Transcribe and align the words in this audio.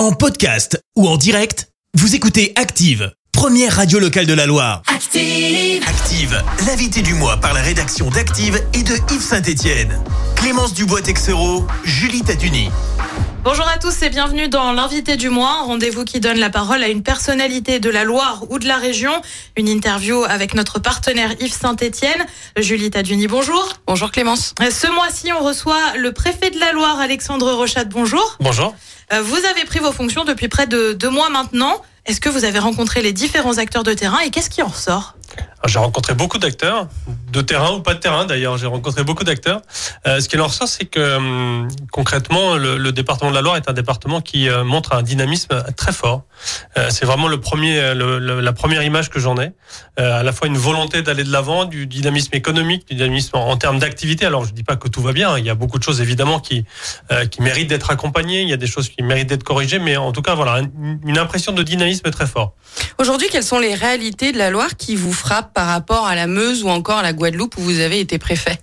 En 0.00 0.12
podcast 0.12 0.82
ou 0.96 1.06
en 1.06 1.18
direct, 1.18 1.68
vous 1.92 2.14
écoutez 2.14 2.54
Active, 2.56 3.12
première 3.32 3.76
radio 3.76 3.98
locale 3.98 4.24
de 4.24 4.32
la 4.32 4.46
Loire. 4.46 4.80
Active. 4.86 5.84
Active, 5.86 6.42
l'invité 6.66 7.02
du 7.02 7.12
mois 7.12 7.36
par 7.36 7.52
la 7.52 7.60
rédaction 7.60 8.08
d'Active 8.08 8.58
et 8.72 8.82
de 8.82 8.94
Yves 9.12 9.20
Saint-Etienne. 9.20 10.02
Clémence 10.36 10.72
Dubois-Texero, 10.72 11.66
Julie 11.84 12.22
Taduni. 12.22 12.70
Bonjour 13.42 13.66
à 13.66 13.78
tous 13.78 14.02
et 14.02 14.10
bienvenue 14.10 14.48
dans 14.48 14.72
l'invité 14.72 15.16
du 15.16 15.30
mois, 15.30 15.60
un 15.62 15.64
rendez-vous 15.64 16.04
qui 16.04 16.20
donne 16.20 16.38
la 16.38 16.50
parole 16.50 16.82
à 16.82 16.88
une 16.88 17.02
personnalité 17.02 17.80
de 17.80 17.88
la 17.88 18.04
Loire 18.04 18.44
ou 18.50 18.58
de 18.58 18.68
la 18.68 18.76
région. 18.76 19.12
Une 19.56 19.66
interview 19.66 20.22
avec 20.24 20.52
notre 20.54 20.78
partenaire 20.78 21.32
Yves 21.40 21.54
Saint-Etienne. 21.54 22.26
Julie 22.58 22.90
Taduni, 22.90 23.28
bonjour. 23.28 23.72
Bonjour 23.86 24.10
Clémence. 24.10 24.54
Ce 24.60 24.86
mois-ci, 24.92 25.32
on 25.32 25.42
reçoit 25.42 25.96
le 25.96 26.12
préfet 26.12 26.50
de 26.50 26.60
la 26.60 26.72
Loire, 26.72 27.00
Alexandre 27.00 27.50
Rochat. 27.52 27.84
Bonjour. 27.84 28.36
Bonjour. 28.40 28.74
Euh, 29.12 29.22
Vous 29.22 29.38
avez 29.46 29.64
pris 29.64 29.78
vos 29.78 29.92
fonctions 29.92 30.24
depuis 30.24 30.48
près 30.48 30.66
de 30.66 30.92
deux 30.92 31.10
mois 31.10 31.30
maintenant. 31.30 31.80
Est-ce 32.06 32.20
que 32.20 32.28
vous 32.28 32.44
avez 32.44 32.58
rencontré 32.58 33.02
les 33.02 33.12
différents 33.12 33.58
acteurs 33.58 33.82
de 33.82 33.92
terrain 33.92 34.20
et 34.20 34.30
qu'est-ce 34.30 34.50
qui 34.50 34.62
en 34.62 34.68
ressort? 34.68 35.16
J'ai 35.66 35.78
rencontré 35.78 36.14
beaucoup 36.14 36.38
d'acteurs, 36.38 36.88
de 37.32 37.42
terrain 37.42 37.72
ou 37.72 37.80
pas 37.80 37.92
de 37.92 38.00
terrain 38.00 38.24
d'ailleurs. 38.24 38.56
J'ai 38.56 38.66
rencontré 38.66 39.04
beaucoup 39.04 39.24
d'acteurs. 39.24 39.60
Euh, 40.06 40.18
ce 40.18 40.28
qui 40.28 40.38
en 40.38 40.46
ressort, 40.46 40.66
c'est 40.66 40.86
que 40.86 41.16
hum, 41.16 41.68
concrètement, 41.92 42.56
le, 42.56 42.90
département 42.92 43.30
de 43.30 43.34
la 43.34 43.42
Loire 43.42 43.56
est 43.56 43.68
un 43.68 43.74
département 43.74 44.22
qui 44.22 44.48
euh, 44.48 44.64
montre 44.64 44.94
un 44.94 45.02
dynamisme 45.02 45.62
très 45.76 45.92
fort. 45.92 46.22
Euh, 46.78 46.88
c'est 46.88 47.04
vraiment 47.04 47.28
le 47.28 47.38
premier, 47.38 47.92
la 47.94 48.52
première 48.54 48.82
image 48.82 49.10
que 49.10 49.20
j'en 49.20 49.36
ai. 49.36 49.52
À 49.98 50.22
la 50.22 50.32
fois 50.32 50.48
une 50.48 50.56
volonté 50.56 51.02
d'aller 51.02 51.24
de 51.24 51.30
l'avant, 51.30 51.66
du 51.66 51.86
dynamisme 51.86 52.34
économique, 52.34 52.88
du 52.88 52.94
dynamisme 52.94 53.36
en, 53.36 53.56
termes 53.58 53.78
d'activité. 53.78 54.24
Alors 54.24 54.46
je 54.46 54.54
dis 54.54 54.64
pas 54.64 54.76
que 54.76 54.88
tout 54.88 55.02
va 55.02 55.12
bien. 55.12 55.36
Il 55.36 55.44
y 55.44 55.50
a 55.50 55.54
beaucoup 55.54 55.78
de 55.78 55.84
choses 55.84 56.00
évidemment 56.00 56.40
qui 56.40 56.64
qui 57.30 57.42
méritent 57.42 57.68
d'être 57.68 57.90
accompagnées. 57.90 58.40
Il 58.40 58.48
y 58.48 58.54
a 58.54 58.56
des 58.56 58.66
choses 58.66 58.88
qui 58.88 59.02
méritent 59.02 59.28
d'être 59.28 59.44
corrigées, 59.44 59.78
mais 59.78 59.98
en 59.98 60.12
tout 60.12 60.22
cas 60.22 60.34
voilà 60.34 60.62
une 61.04 61.18
impression 61.18 61.52
de 61.52 61.62
dynamisme 61.62 61.89
Aujourd'hui, 62.98 63.28
quelles 63.30 63.44
sont 63.44 63.58
les 63.58 63.74
réalités 63.74 64.32
de 64.32 64.38
la 64.38 64.50
Loire 64.50 64.76
qui 64.76 64.96
vous 64.96 65.12
frappent 65.12 65.52
par 65.54 65.66
rapport 65.66 66.06
à 66.06 66.14
la 66.14 66.26
Meuse 66.26 66.62
ou 66.62 66.68
encore 66.68 66.98
à 66.98 67.02
la 67.02 67.12
Guadeloupe 67.12 67.56
où 67.58 67.60
vous 67.60 67.80
avez 67.80 68.00
été 68.00 68.18
préfet? 68.18 68.58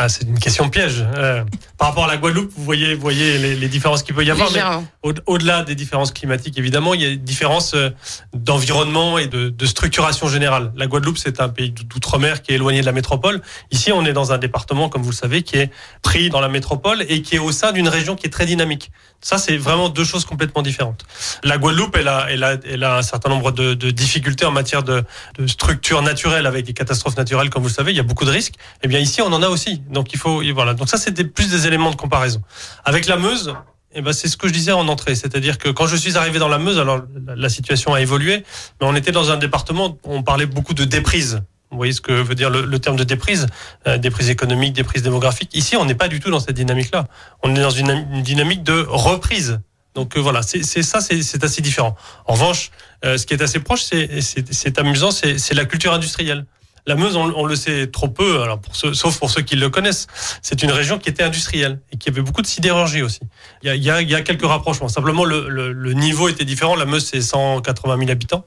Ah, 0.00 0.08
c'est 0.08 0.22
une 0.28 0.38
question 0.38 0.68
piège. 0.68 1.04
Euh, 1.16 1.42
par 1.76 1.88
rapport 1.88 2.04
à 2.04 2.06
la 2.06 2.16
Guadeloupe, 2.18 2.52
vous 2.56 2.62
voyez, 2.64 2.94
vous 2.94 3.00
voyez 3.00 3.36
les, 3.38 3.56
les 3.56 3.68
différences 3.68 4.04
qu'il 4.04 4.14
peut 4.14 4.24
y 4.24 4.30
avoir. 4.30 4.48
mais 4.50 4.54
Légèrement. 4.58 4.86
au- 5.02 5.12
Au-delà 5.26 5.64
des 5.64 5.74
différences 5.74 6.12
climatiques, 6.12 6.56
évidemment, 6.56 6.94
il 6.94 7.02
y 7.02 7.06
a 7.06 7.08
des 7.10 7.16
différences 7.16 7.74
euh, 7.74 7.90
d'environnement 8.32 9.18
et 9.18 9.26
de, 9.26 9.48
de 9.48 9.66
structuration 9.66 10.28
générale. 10.28 10.72
La 10.76 10.86
Guadeloupe, 10.86 11.18
c'est 11.18 11.40
un 11.40 11.48
pays 11.48 11.70
d'outre-mer 11.72 12.42
qui 12.42 12.52
est 12.52 12.54
éloigné 12.54 12.80
de 12.80 12.86
la 12.86 12.92
métropole. 12.92 13.42
Ici, 13.72 13.90
on 13.92 14.04
est 14.06 14.12
dans 14.12 14.32
un 14.32 14.38
département, 14.38 14.88
comme 14.88 15.02
vous 15.02 15.10
le 15.10 15.16
savez, 15.16 15.42
qui 15.42 15.56
est 15.56 15.70
pris 16.02 16.30
dans 16.30 16.40
la 16.40 16.48
métropole 16.48 17.04
et 17.08 17.22
qui 17.22 17.34
est 17.36 17.40
au 17.40 17.50
sein 17.52 17.72
d'une 17.72 17.88
région 17.88 18.14
qui 18.14 18.26
est 18.26 18.30
très 18.30 18.46
dynamique. 18.46 18.90
Ça, 19.20 19.36
c'est 19.36 19.56
vraiment 19.56 19.88
deux 19.88 20.04
choses 20.04 20.24
complètement 20.24 20.62
différentes. 20.62 21.04
La 21.42 21.58
Guadeloupe, 21.58 21.96
elle 21.96 22.06
a, 22.06 22.26
elle 22.30 22.44
a, 22.44 22.54
elle 22.70 22.84
a 22.84 22.98
un 22.98 23.02
certain 23.02 23.30
nombre 23.30 23.50
de, 23.50 23.74
de 23.74 23.90
difficultés 23.90 24.46
en 24.46 24.52
matière 24.52 24.84
de, 24.84 25.02
de 25.38 25.46
structure 25.48 26.02
naturelle 26.02 26.46
avec 26.46 26.64
des 26.64 26.72
catastrophes 26.72 27.16
naturelles, 27.16 27.50
comme 27.50 27.62
vous 27.62 27.68
le 27.68 27.74
savez, 27.74 27.90
il 27.90 27.96
y 27.96 28.00
a 28.00 28.04
beaucoup 28.04 28.24
de 28.24 28.30
risques. 28.30 28.54
Eh 28.84 28.88
bien, 28.88 29.00
ici, 29.00 29.20
on 29.20 29.32
en 29.32 29.42
a 29.42 29.48
aussi. 29.48 29.82
Donc, 29.90 30.12
il 30.12 30.18
faut, 30.18 30.42
voilà. 30.52 30.74
Donc, 30.74 30.88
ça, 30.88 30.96
c'est 30.96 31.12
plus 31.24 31.50
des 31.50 31.66
éléments 31.66 31.90
de 31.90 31.96
comparaison. 31.96 32.42
Avec 32.84 33.06
la 33.06 33.16
Meuse, 33.16 33.54
eh 33.94 34.02
ben, 34.02 34.12
c'est 34.12 34.28
ce 34.28 34.36
que 34.36 34.48
je 34.48 34.52
disais 34.52 34.72
en 34.72 34.86
entrée. 34.88 35.14
C'est-à-dire 35.14 35.58
que 35.58 35.68
quand 35.70 35.86
je 35.86 35.96
suis 35.96 36.16
arrivé 36.16 36.38
dans 36.38 36.48
la 36.48 36.58
Meuse, 36.58 36.78
alors 36.78 37.02
la, 37.26 37.48
situation 37.48 37.94
a 37.94 38.00
évolué, 38.00 38.44
mais 38.80 38.86
on 38.86 38.94
était 38.94 39.12
dans 39.12 39.30
un 39.30 39.36
département, 39.36 39.98
où 40.04 40.14
on 40.14 40.22
parlait 40.22 40.46
beaucoup 40.46 40.74
de 40.74 40.84
déprise. 40.84 41.42
Vous 41.70 41.76
voyez 41.76 41.92
ce 41.92 42.00
que 42.00 42.12
veut 42.12 42.34
dire 42.34 42.48
le, 42.48 42.64
le 42.64 42.78
terme 42.78 42.96
de 42.96 43.04
déprise, 43.04 43.46
euh, 43.86 43.98
déprise 43.98 44.30
économique, 44.30 44.72
déprise 44.72 45.02
démographique. 45.02 45.50
Ici, 45.54 45.76
on 45.76 45.84
n'est 45.84 45.94
pas 45.94 46.08
du 46.08 46.18
tout 46.20 46.30
dans 46.30 46.40
cette 46.40 46.56
dynamique-là. 46.56 47.06
On 47.42 47.54
est 47.54 47.60
dans 47.60 47.70
une, 47.70 47.90
une 47.90 48.22
dynamique 48.22 48.62
de 48.62 48.86
reprise. 48.88 49.60
Donc 49.94 50.16
euh, 50.16 50.20
voilà, 50.20 50.42
c'est 50.42 50.62
ça, 50.62 51.00
c'est 51.00 51.44
assez 51.44 51.60
différent. 51.60 51.96
En 52.26 52.34
revanche, 52.34 52.70
euh, 53.04 53.18
ce 53.18 53.26
qui 53.26 53.34
est 53.34 53.42
assez 53.42 53.58
proche, 53.58 53.82
c'est 53.82 54.78
amusant, 54.78 55.10
c'est 55.10 55.54
la 55.54 55.64
culture 55.64 55.92
industrielle. 55.92 56.46
La 56.88 56.94
Meuse, 56.94 57.16
on, 57.16 57.44
le 57.44 57.54
sait 57.54 57.88
trop 57.88 58.08
peu, 58.08 58.40
alors 58.40 58.60
sauf 58.72 59.18
pour 59.18 59.30
ceux 59.30 59.42
qui 59.42 59.56
le 59.56 59.68
connaissent. 59.68 60.06
C'est 60.40 60.62
une 60.62 60.70
région 60.70 60.98
qui 60.98 61.10
était 61.10 61.22
industrielle 61.22 61.80
et 61.92 61.98
qui 61.98 62.08
avait 62.08 62.22
beaucoup 62.22 62.40
de 62.40 62.46
sidérurgie 62.46 63.02
aussi. 63.02 63.20
Il 63.62 63.74
y 63.74 63.90
a, 63.90 64.22
quelques 64.22 64.46
rapprochements. 64.46 64.88
Simplement, 64.88 65.26
le, 65.26 65.92
niveau 65.92 66.30
était 66.30 66.46
différent. 66.46 66.76
La 66.76 66.86
Meuse, 66.86 67.04
c'est 67.04 67.20
180 67.20 67.98
000 67.98 68.10
habitants. 68.10 68.46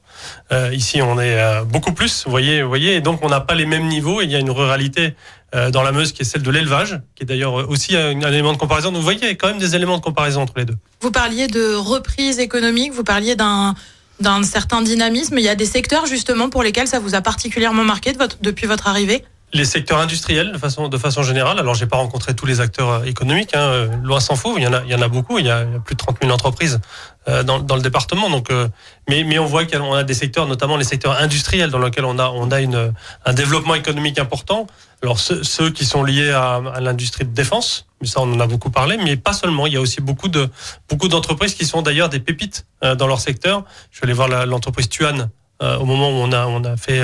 Euh, 0.50 0.74
ici, 0.74 1.00
on 1.00 1.20
est 1.20 1.40
euh, 1.40 1.62
beaucoup 1.62 1.92
plus. 1.92 2.24
Vous 2.24 2.32
voyez, 2.32 2.62
vous 2.62 2.68
voyez. 2.68 2.96
Et 2.96 3.00
donc, 3.00 3.20
on 3.22 3.28
n'a 3.28 3.38
pas 3.38 3.54
les 3.54 3.64
mêmes 3.64 3.86
niveaux. 3.86 4.22
Il 4.22 4.30
y 4.32 4.34
a 4.34 4.40
une 4.40 4.50
ruralité 4.50 5.14
euh, 5.54 5.70
dans 5.70 5.84
la 5.84 5.92
Meuse 5.92 6.10
qui 6.10 6.22
est 6.22 6.24
celle 6.24 6.42
de 6.42 6.50
l'élevage, 6.50 7.00
qui 7.14 7.22
est 7.22 7.26
d'ailleurs 7.26 7.54
aussi 7.70 7.96
un, 7.96 8.24
un 8.24 8.32
élément 8.32 8.52
de 8.52 8.58
comparaison. 8.58 8.88
Donc, 8.88 8.98
vous 8.98 9.04
voyez, 9.04 9.20
il 9.22 9.28
y 9.28 9.30
a 9.30 9.36
quand 9.36 9.48
même 9.48 9.58
des 9.58 9.76
éléments 9.76 9.98
de 9.98 10.02
comparaison 10.02 10.42
entre 10.42 10.54
les 10.56 10.64
deux. 10.64 10.76
Vous 11.00 11.12
parliez 11.12 11.46
de 11.46 11.76
reprise 11.76 12.40
économique, 12.40 12.92
vous 12.92 13.04
parliez 13.04 13.36
d'un 13.36 13.76
d'un 14.22 14.42
certain 14.42 14.80
dynamisme. 14.80 15.36
Il 15.38 15.44
y 15.44 15.48
a 15.48 15.54
des 15.54 15.66
secteurs 15.66 16.06
justement 16.06 16.48
pour 16.48 16.62
lesquels 16.62 16.88
ça 16.88 16.98
vous 16.98 17.14
a 17.14 17.20
particulièrement 17.20 17.84
marqué 17.84 18.12
depuis 18.40 18.66
votre 18.66 18.88
arrivée? 18.88 19.24
Les 19.52 19.64
secteurs 19.64 19.98
industriels 19.98 20.52
de 20.52 20.58
façon 20.58 20.88
de 20.88 20.98
façon 20.98 21.22
générale. 21.22 21.58
Alors 21.58 21.74
j'ai 21.74 21.86
pas 21.86 21.98
rencontré 21.98 22.34
tous 22.34 22.46
les 22.46 22.60
acteurs 22.60 22.88
euh, 22.88 23.04
économiques, 23.04 23.54
hein, 23.54 23.60
euh, 23.60 23.96
loin 24.02 24.20
s'en 24.20 24.36
faut. 24.36 24.56
Il 24.56 24.64
y 24.64 24.66
en 24.66 24.72
a 24.72 24.82
il 24.84 24.90
y 24.90 24.94
en 24.94 25.02
a 25.02 25.08
beaucoup. 25.08 25.38
Il 25.38 25.46
y 25.46 25.50
a, 25.50 25.64
plus 25.84 25.94
de 25.94 25.98
30 26.00 26.18
000 26.22 26.32
entreprises 26.32 26.80
euh, 27.28 27.44
dans, 27.44 27.60
dans 27.60 27.76
le 27.76 27.82
département. 27.82 28.28
Donc 28.30 28.50
euh, 28.50 28.68
mais 29.08 29.22
mais 29.22 29.38
on 29.38 29.46
voit 29.46 29.64
qu'on 29.64 29.94
a 29.94 30.02
des 30.02 30.14
secteurs, 30.14 30.46
notamment 30.46 30.76
les 30.76 30.84
secteurs 30.84 31.16
industriels, 31.20 31.70
dans 31.70 31.78
lesquels 31.78 32.04
on 32.04 32.18
a 32.18 32.28
on 32.30 32.50
a 32.50 32.60
une 32.60 32.92
un 33.24 33.32
développement 33.32 33.76
économique 33.76 34.18
important. 34.18 34.66
Alors 35.04 35.20
ceux, 35.20 35.44
ceux 35.44 35.70
qui 35.70 35.84
sont 35.84 36.02
liés 36.02 36.30
à, 36.30 36.60
à 36.74 36.80
l'industrie 36.80 37.24
de 37.24 37.32
défense, 37.32 37.86
mais 38.00 38.08
ça 38.08 38.20
on 38.20 38.32
en 38.32 38.40
a 38.40 38.46
beaucoup 38.48 38.70
parlé, 38.70 38.96
mais 38.96 39.16
pas 39.16 39.32
seulement. 39.34 39.68
Il 39.68 39.72
y 39.72 39.76
a 39.76 39.80
aussi 39.80 40.00
beaucoup 40.00 40.28
de 40.28 40.48
beaucoup 40.88 41.06
d'entreprises 41.06 41.54
qui 41.54 41.64
sont 41.64 41.82
d'ailleurs 41.82 42.08
des 42.08 42.20
pépites 42.20 42.66
euh, 42.82 42.96
dans 42.96 43.06
leur 43.06 43.20
secteur. 43.20 43.64
Je 43.92 43.98
suis 43.98 44.04
allé 44.04 44.14
voir 44.14 44.28
l'entreprise 44.46 44.88
Tuan 44.88 45.30
euh, 45.62 45.76
au 45.76 45.84
moment 45.84 46.08
où 46.08 46.14
on 46.14 46.32
a 46.32 46.46
on 46.46 46.64
a 46.64 46.76
fait 46.76 47.02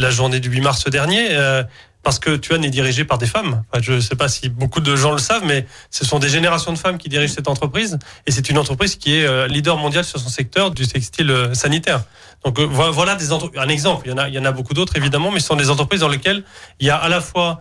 la 0.00 0.10
journée 0.10 0.40
du 0.40 0.48
8 0.48 0.62
mars 0.62 0.90
dernier. 0.90 1.28
Parce 2.02 2.18
que 2.18 2.36
Tuan 2.36 2.64
est 2.64 2.70
dirigé 2.70 3.04
par 3.04 3.18
des 3.18 3.26
femmes. 3.26 3.62
Je 3.80 3.92
ne 3.94 4.00
sais 4.00 4.16
pas 4.16 4.28
si 4.28 4.48
beaucoup 4.48 4.80
de 4.80 4.96
gens 4.96 5.12
le 5.12 5.18
savent, 5.18 5.44
mais 5.44 5.66
ce 5.90 6.04
sont 6.04 6.18
des 6.18 6.28
générations 6.28 6.72
de 6.72 6.78
femmes 6.78 6.96
qui 6.98 7.08
dirigent 7.08 7.34
cette 7.34 7.48
entreprise. 7.48 7.98
Et 8.26 8.30
c'est 8.30 8.48
une 8.48 8.58
entreprise 8.58 8.96
qui 8.96 9.16
est 9.16 9.24
euh, 9.26 9.46
leader 9.46 9.76
mondial 9.76 10.04
sur 10.04 10.18
son 10.18 10.28
secteur 10.30 10.70
du 10.70 10.86
textile 10.86 11.30
euh, 11.30 11.54
sanitaire. 11.54 12.02
Donc 12.44 12.58
euh, 12.58 12.64
vo- 12.64 12.90
voilà 12.92 13.16
des 13.16 13.32
un 13.32 13.68
exemple. 13.68 14.06
Il 14.06 14.10
y 14.10 14.14
en 14.14 14.18
a, 14.18 14.28
il 14.28 14.34
y 14.34 14.38
en 14.38 14.44
a 14.44 14.52
beaucoup 14.52 14.72
d'autres 14.74 14.96
évidemment, 14.96 15.30
mais 15.30 15.40
ce 15.40 15.46
sont 15.48 15.56
des 15.56 15.68
entreprises 15.70 16.00
dans 16.00 16.08
lesquelles 16.08 16.42
il 16.80 16.86
y 16.86 16.90
a 16.90 16.96
à 16.96 17.08
la 17.08 17.20
fois 17.20 17.60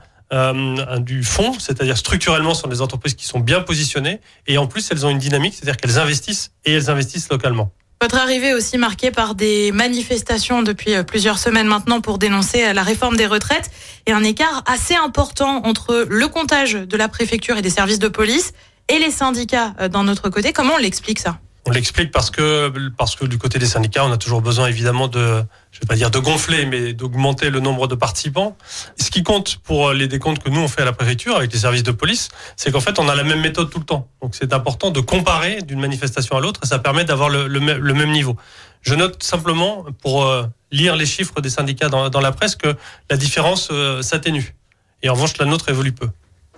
du 0.99 1.23
fond, 1.23 1.53
c'est-à-dire 1.57 1.97
structurellement, 1.97 2.53
ce 2.53 2.61
sont 2.61 2.67
des 2.67 2.81
entreprises 2.83 3.15
qui 3.15 3.25
sont 3.25 3.39
bien 3.39 3.61
positionnées, 3.61 4.21
et 4.45 4.59
en 4.59 4.67
plus 4.67 4.87
elles 4.91 5.03
ont 5.03 5.09
une 5.09 5.17
dynamique, 5.17 5.55
c'est-à-dire 5.55 5.75
qu'elles 5.75 5.97
investissent 5.97 6.51
et 6.65 6.73
elles 6.73 6.91
investissent 6.91 7.29
localement. 7.31 7.71
Votre 8.01 8.15
arrivée 8.15 8.53
aussi 8.53 8.77
marquée 8.77 9.11
par 9.11 9.35
des 9.35 9.73
manifestations 9.73 10.63
depuis 10.63 10.95
euh, 10.95 11.03
plusieurs 11.03 11.37
semaines 11.37 11.67
maintenant 11.67 11.99
pour 11.99 12.17
dénoncer 12.17 12.63
euh, 12.63 12.71
la 12.71 12.81
réforme 12.81 13.17
des 13.17 13.25
retraites 13.25 13.69
et 14.05 14.13
un 14.13 14.23
écart 14.23 14.63
assez 14.67 14.95
important 14.95 15.65
entre 15.65 16.05
le 16.07 16.27
comptage 16.29 16.75
de 16.75 16.95
la 16.95 17.09
préfecture 17.09 17.57
et 17.57 17.61
des 17.61 17.69
services 17.69 17.99
de 17.99 18.07
police 18.07 18.53
et 18.87 18.99
les 18.99 19.11
syndicats 19.11 19.73
euh, 19.81 19.89
d'un 19.89 20.07
autre 20.07 20.29
côté. 20.29 20.53
Comment 20.53 20.75
on 20.75 20.77
l'explique 20.77 21.19
ça? 21.19 21.39
On 21.65 21.71
l'explique 21.71 22.11
parce 22.11 22.31
que 22.31 22.71
parce 22.97 23.15
que 23.15 23.25
du 23.25 23.37
côté 23.37 23.59
des 23.59 23.65
syndicats, 23.65 24.05
on 24.05 24.11
a 24.11 24.17
toujours 24.17 24.41
besoin 24.41 24.67
évidemment 24.67 25.07
de, 25.07 25.43
je 25.71 25.79
vais 25.79 25.85
pas 25.87 25.95
dire 25.95 26.09
de 26.09 26.17
gonfler, 26.17 26.65
mais 26.65 26.93
d'augmenter 26.93 27.49
le 27.49 27.59
nombre 27.59 27.87
de 27.87 27.95
participants. 27.95 28.57
Ce 28.97 29.11
qui 29.11 29.23
compte 29.23 29.57
pour 29.57 29.91
les 29.91 30.07
décomptes 30.07 30.41
que 30.41 30.49
nous 30.49 30.61
on 30.61 30.67
fait 30.67 30.81
à 30.81 30.85
la 30.85 30.93
préfecture 30.93 31.35
avec 31.35 31.51
les 31.51 31.59
services 31.59 31.83
de 31.83 31.91
police, 31.91 32.29
c'est 32.55 32.71
qu'en 32.71 32.79
fait 32.79 32.97
on 32.97 33.09
a 33.09 33.13
la 33.13 33.23
même 33.23 33.41
méthode 33.41 33.69
tout 33.69 33.79
le 33.79 33.85
temps. 33.85 34.07
Donc 34.21 34.35
c'est 34.35 34.53
important 34.53 34.89
de 34.89 35.01
comparer 35.01 35.61
d'une 35.61 35.79
manifestation 35.79 36.37
à 36.37 36.39
l'autre 36.39 36.61
et 36.63 36.67
ça 36.67 36.79
permet 36.79 37.03
d'avoir 37.03 37.29
le, 37.29 37.47
même- 37.59 38.11
niveau. 38.11 38.35
Je 38.81 38.95
note 38.95 39.21
simplement 39.21 39.85
pour 40.01 40.25
euh, 40.25 40.45
lire 40.71 40.95
les 40.95 41.05
chiffres 41.05 41.41
des 41.41 41.49
syndicats 41.49 41.89
dans, 41.89 42.09
dans 42.09 42.21
la 42.21 42.31
presse 42.31 42.55
que 42.55 42.75
la 43.09 43.17
différence 43.17 43.67
euh, 43.71 44.01
s'atténue. 44.01 44.55
Et 45.03 45.09
en 45.09 45.13
revanche, 45.13 45.37
la 45.37 45.45
nôtre 45.45 45.69
évolue 45.69 45.91
peu. 45.91 46.09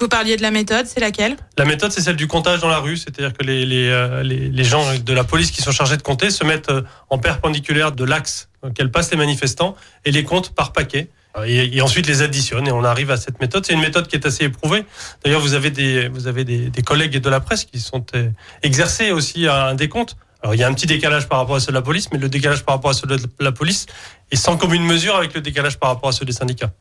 Vous 0.02 0.08
parliez 0.08 0.36
de 0.36 0.42
la 0.42 0.50
méthode, 0.50 0.88
c'est 0.88 1.00
laquelle? 1.00 1.38
La 1.60 1.66
méthode, 1.66 1.92
c'est 1.92 2.02
celle 2.02 2.16
du 2.16 2.26
comptage 2.26 2.60
dans 2.60 2.70
la 2.70 2.80
rue, 2.80 2.98
c'est-à-dire 2.98 3.34
que 3.34 3.44
les, 3.44 3.68
les, 3.68 3.88
euh, 3.88 4.24
les, 4.24 4.50
les 4.50 4.64
gens 4.64 4.84
de 4.98 5.14
la 5.14 5.24
police 5.24 5.52
qui 5.52 5.62
sont 5.62 5.70
chargés 5.72 5.96
de 5.96 6.02
compter 6.02 6.32
se 6.32 6.44
mettent 6.44 6.72
euh, 6.72 6.82
en 7.12 7.20
perpendiculaire 7.20 7.92
de 7.92 8.04
l'axe 8.04 8.50
qu'elles 8.74 8.90
passent 8.90 9.12
les 9.12 9.18
manifestants 9.18 9.76
et 10.04 10.12
les 10.12 10.24
comptent 10.24 10.56
par 10.56 10.74
paquet. 10.74 11.10
Et, 11.46 11.78
et 11.78 11.82
ensuite 11.82 12.08
les 12.08 12.24
additionnent 12.24 12.68
et 12.68 12.72
on 12.72 12.84
arrive 12.84 13.12
à 13.12 13.18
cette 13.18 13.40
méthode. 13.40 13.64
C'est 13.64 13.74
une 13.74 13.80
méthode 13.80 14.08
qui 14.08 14.16
est 14.16 14.26
assez 14.26 14.46
éprouvée. 14.46 14.86
D'ailleurs, 15.24 15.40
vous 15.40 15.54
avez 15.54 15.70
des 15.70 16.08
vous 16.08 16.26
avez 16.26 16.46
des, 16.46 16.72
des 16.72 16.82
collègues 16.82 17.20
de 17.20 17.30
la 17.30 17.40
presse 17.40 17.66
qui 17.66 17.80
sont 17.80 18.04
euh, 18.16 18.30
exercés 18.64 19.12
aussi 19.12 19.46
à 19.46 19.68
un 19.68 19.76
décompte. 19.76 20.18
Alors 20.44 20.56
il 20.56 20.60
y 20.60 20.64
a 20.64 20.68
un 20.68 20.74
petit 20.74 20.88
décalage 20.88 21.28
par 21.28 21.40
rapport 21.40 21.56
à 21.56 21.60
ceux 21.60 21.72
de 21.72 21.78
la 21.78 21.84
police, 21.84 22.08
mais 22.12 22.18
le 22.18 22.28
décalage 22.28 22.64
par 22.64 22.76
rapport 22.76 22.92
à 22.92 22.94
ceux 22.94 23.08
de 23.08 23.18
la 23.40 23.52
police 23.52 23.86
est 24.32 24.36
sans 24.36 24.58
commune 24.58 24.84
mesure 24.84 25.16
avec 25.16 25.34
le 25.36 25.42
décalage 25.42 25.78
par 25.78 25.90
rapport 25.90 26.10
à 26.10 26.12
ceux 26.12 26.26
des 26.26 26.32
syndicats. 26.32 26.72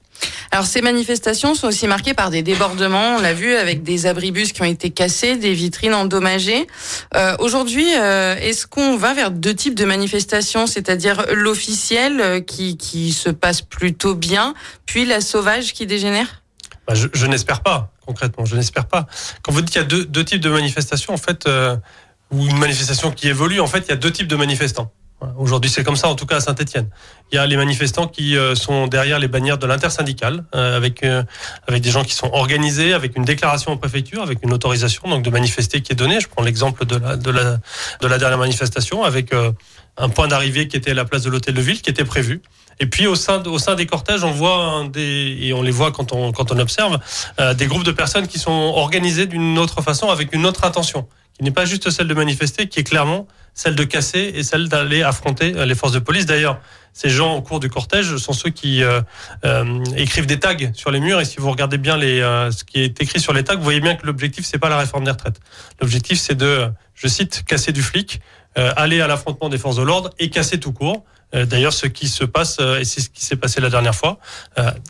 Alors 0.50 0.66
ces 0.66 0.80
manifestations 0.80 1.54
sont 1.54 1.68
aussi 1.68 1.86
marquées 1.86 2.14
par 2.14 2.30
des 2.30 2.42
débordements, 2.42 3.16
on 3.16 3.20
l'a 3.20 3.34
vu 3.34 3.54
avec 3.54 3.82
des 3.82 4.06
abribus 4.06 4.52
qui 4.52 4.62
ont 4.62 4.66
été 4.66 4.90
cassés, 4.90 5.36
des 5.36 5.52
vitrines 5.52 5.94
endommagées. 5.94 6.66
Euh, 7.14 7.36
Aujourd'hui, 7.38 7.86
euh, 7.96 8.34
est-ce 8.36 8.66
qu'on 8.66 8.96
va 8.96 9.14
vers 9.14 9.30
deux 9.30 9.54
types 9.54 9.74
de 9.74 9.84
manifestations, 9.84 10.66
c'est-à-dire 10.66 11.26
l'officiel 11.32 12.20
euh, 12.20 12.40
qui, 12.40 12.76
qui 12.76 13.12
se 13.12 13.28
passe 13.28 13.62
plutôt 13.62 14.14
bien, 14.14 14.54
puis 14.86 15.04
la 15.04 15.20
sauvage 15.20 15.74
qui 15.74 15.86
dégénère? 15.86 16.42
Bah, 16.88 16.94
je, 16.94 17.08
je 17.12 17.26
n'espère 17.26 17.60
pas, 17.62 17.92
concrètement, 18.06 18.44
je 18.44 18.56
n'espère 18.56 18.86
pas. 18.86 19.06
Quand 19.42 19.52
vous 19.52 19.60
dites 19.60 19.70
qu'il 19.70 19.80
y 19.80 19.84
a 19.84 19.86
deux, 19.86 20.04
deux 20.04 20.24
types 20.24 20.40
de 20.40 20.50
manifestations, 20.50 21.14
en 21.14 21.18
fait, 21.18 21.46
euh, 21.46 21.76
ou 22.30 22.46
une 22.46 22.58
manifestation 22.58 23.10
qui 23.10 23.28
évolue. 23.28 23.60
En 23.60 23.66
fait, 23.66 23.80
il 23.80 23.88
y 23.88 23.92
a 23.92 23.96
deux 23.96 24.12
types 24.12 24.28
de 24.28 24.36
manifestants. 24.36 24.92
Aujourd'hui, 25.36 25.70
c'est 25.70 25.84
comme 25.84 25.96
ça, 25.96 26.08
en 26.08 26.14
tout 26.14 26.24
cas 26.24 26.36
à 26.36 26.40
Saint-Etienne. 26.40 26.88
Il 27.30 27.36
y 27.36 27.38
a 27.38 27.46
les 27.46 27.56
manifestants 27.56 28.06
qui 28.06 28.36
euh, 28.36 28.54
sont 28.54 28.86
derrière 28.86 29.18
les 29.18 29.28
bannières 29.28 29.58
de 29.58 29.66
l'intersyndicale, 29.66 30.44
euh, 30.54 30.76
avec 30.76 31.02
euh, 31.02 31.22
avec 31.68 31.82
des 31.82 31.90
gens 31.90 32.04
qui 32.04 32.14
sont 32.14 32.30
organisés, 32.32 32.94
avec 32.94 33.16
une 33.16 33.24
déclaration 33.24 33.72
en 33.72 33.76
préfecture, 33.76 34.22
avec 34.22 34.38
une 34.42 34.52
autorisation 34.52 35.08
donc 35.08 35.22
de 35.22 35.30
manifester 35.30 35.82
qui 35.82 35.92
est 35.92 35.96
donnée. 35.96 36.20
Je 36.20 36.28
prends 36.28 36.42
l'exemple 36.42 36.86
de 36.86 36.96
la 36.96 37.16
de 37.16 37.30
la 37.30 37.58
de 38.00 38.06
la 38.06 38.18
dernière 38.18 38.38
manifestation, 38.38 39.04
avec 39.04 39.32
un 39.98 40.08
point 40.08 40.26
d'arrivée 40.26 40.68
qui 40.68 40.76
était 40.76 40.94
la 40.94 41.04
place 41.04 41.22
de 41.22 41.30
l'hôtel 41.30 41.54
de 41.54 41.60
ville, 41.60 41.82
qui 41.82 41.90
était 41.90 42.04
prévu. 42.04 42.40
Et 42.82 42.86
puis 42.86 43.06
au 43.06 43.14
sein 43.14 43.42
au 43.42 43.58
sein 43.58 43.74
des 43.74 43.84
cortèges, 43.84 44.24
on 44.24 44.32
voit 44.32 44.84
des 44.90 45.36
et 45.42 45.52
on 45.52 45.60
les 45.60 45.70
voit 45.70 45.92
quand 45.92 46.14
on 46.14 46.32
quand 46.32 46.50
on 46.50 46.58
observe 46.58 46.98
des 47.56 47.66
groupes 47.66 47.84
de 47.84 47.92
personnes 47.92 48.26
qui 48.26 48.38
sont 48.38 48.72
organisés 48.74 49.26
d'une 49.26 49.58
autre 49.58 49.82
façon, 49.82 50.08
avec 50.08 50.32
une 50.32 50.46
autre 50.46 50.64
intention, 50.64 51.06
qui 51.40 51.44
n'est 51.44 51.52
pas 51.52 51.64
juste 51.64 51.88
celle 51.88 52.06
de 52.06 52.12
manifester, 52.12 52.68
qui 52.68 52.80
est 52.80 52.84
clairement 52.84 53.26
celle 53.54 53.74
de 53.74 53.84
casser 53.84 54.30
et 54.34 54.42
celle 54.42 54.68
d'aller 54.68 55.02
affronter 55.02 55.54
euh, 55.56 55.64
les 55.64 55.74
forces 55.74 55.92
de 55.92 55.98
police. 55.98 56.26
D'ailleurs, 56.26 56.60
ces 56.92 57.08
gens 57.08 57.34
au 57.34 57.40
cours 57.40 57.60
du 57.60 57.70
cortège 57.70 58.14
sont 58.18 58.34
ceux 58.34 58.50
qui 58.50 58.82
euh, 58.82 59.00
euh, 59.46 59.82
écrivent 59.96 60.26
des 60.26 60.38
tags 60.38 60.54
sur 60.74 60.90
les 60.90 61.00
murs. 61.00 61.18
Et 61.18 61.24
si 61.24 61.38
vous 61.38 61.50
regardez 61.50 61.78
bien 61.78 61.96
les, 61.96 62.20
ce 62.50 62.62
qui 62.64 62.82
est 62.82 63.00
écrit 63.00 63.20
sur 63.20 63.32
les 63.32 63.42
tags, 63.42 63.56
vous 63.56 63.62
voyez 63.62 63.80
bien 63.80 63.94
que 63.94 64.04
l'objectif 64.06 64.44
c'est 64.44 64.58
pas 64.58 64.68
la 64.68 64.76
réforme 64.76 65.04
des 65.04 65.12
retraites. 65.12 65.40
L'objectif 65.80 66.20
c'est 66.20 66.34
de, 66.34 66.68
je 66.94 67.08
cite, 67.08 67.42
casser 67.46 67.72
du 67.72 67.80
flic, 67.80 68.20
aller 68.54 69.00
à 69.00 69.06
l'affrontement 69.06 69.48
des 69.48 69.56
forces 69.56 69.76
de 69.76 69.82
l'ordre 69.82 70.10
et 70.18 70.28
casser 70.28 70.60
tout 70.60 70.72
court. 70.72 71.04
D'ailleurs, 71.32 71.72
ce 71.72 71.86
qui 71.86 72.08
se 72.08 72.24
passe, 72.24 72.58
et 72.58 72.84
c'est 72.84 73.00
ce 73.00 73.08
qui 73.08 73.24
s'est 73.24 73.36
passé 73.36 73.60
la 73.60 73.70
dernière 73.70 73.94
fois, 73.94 74.18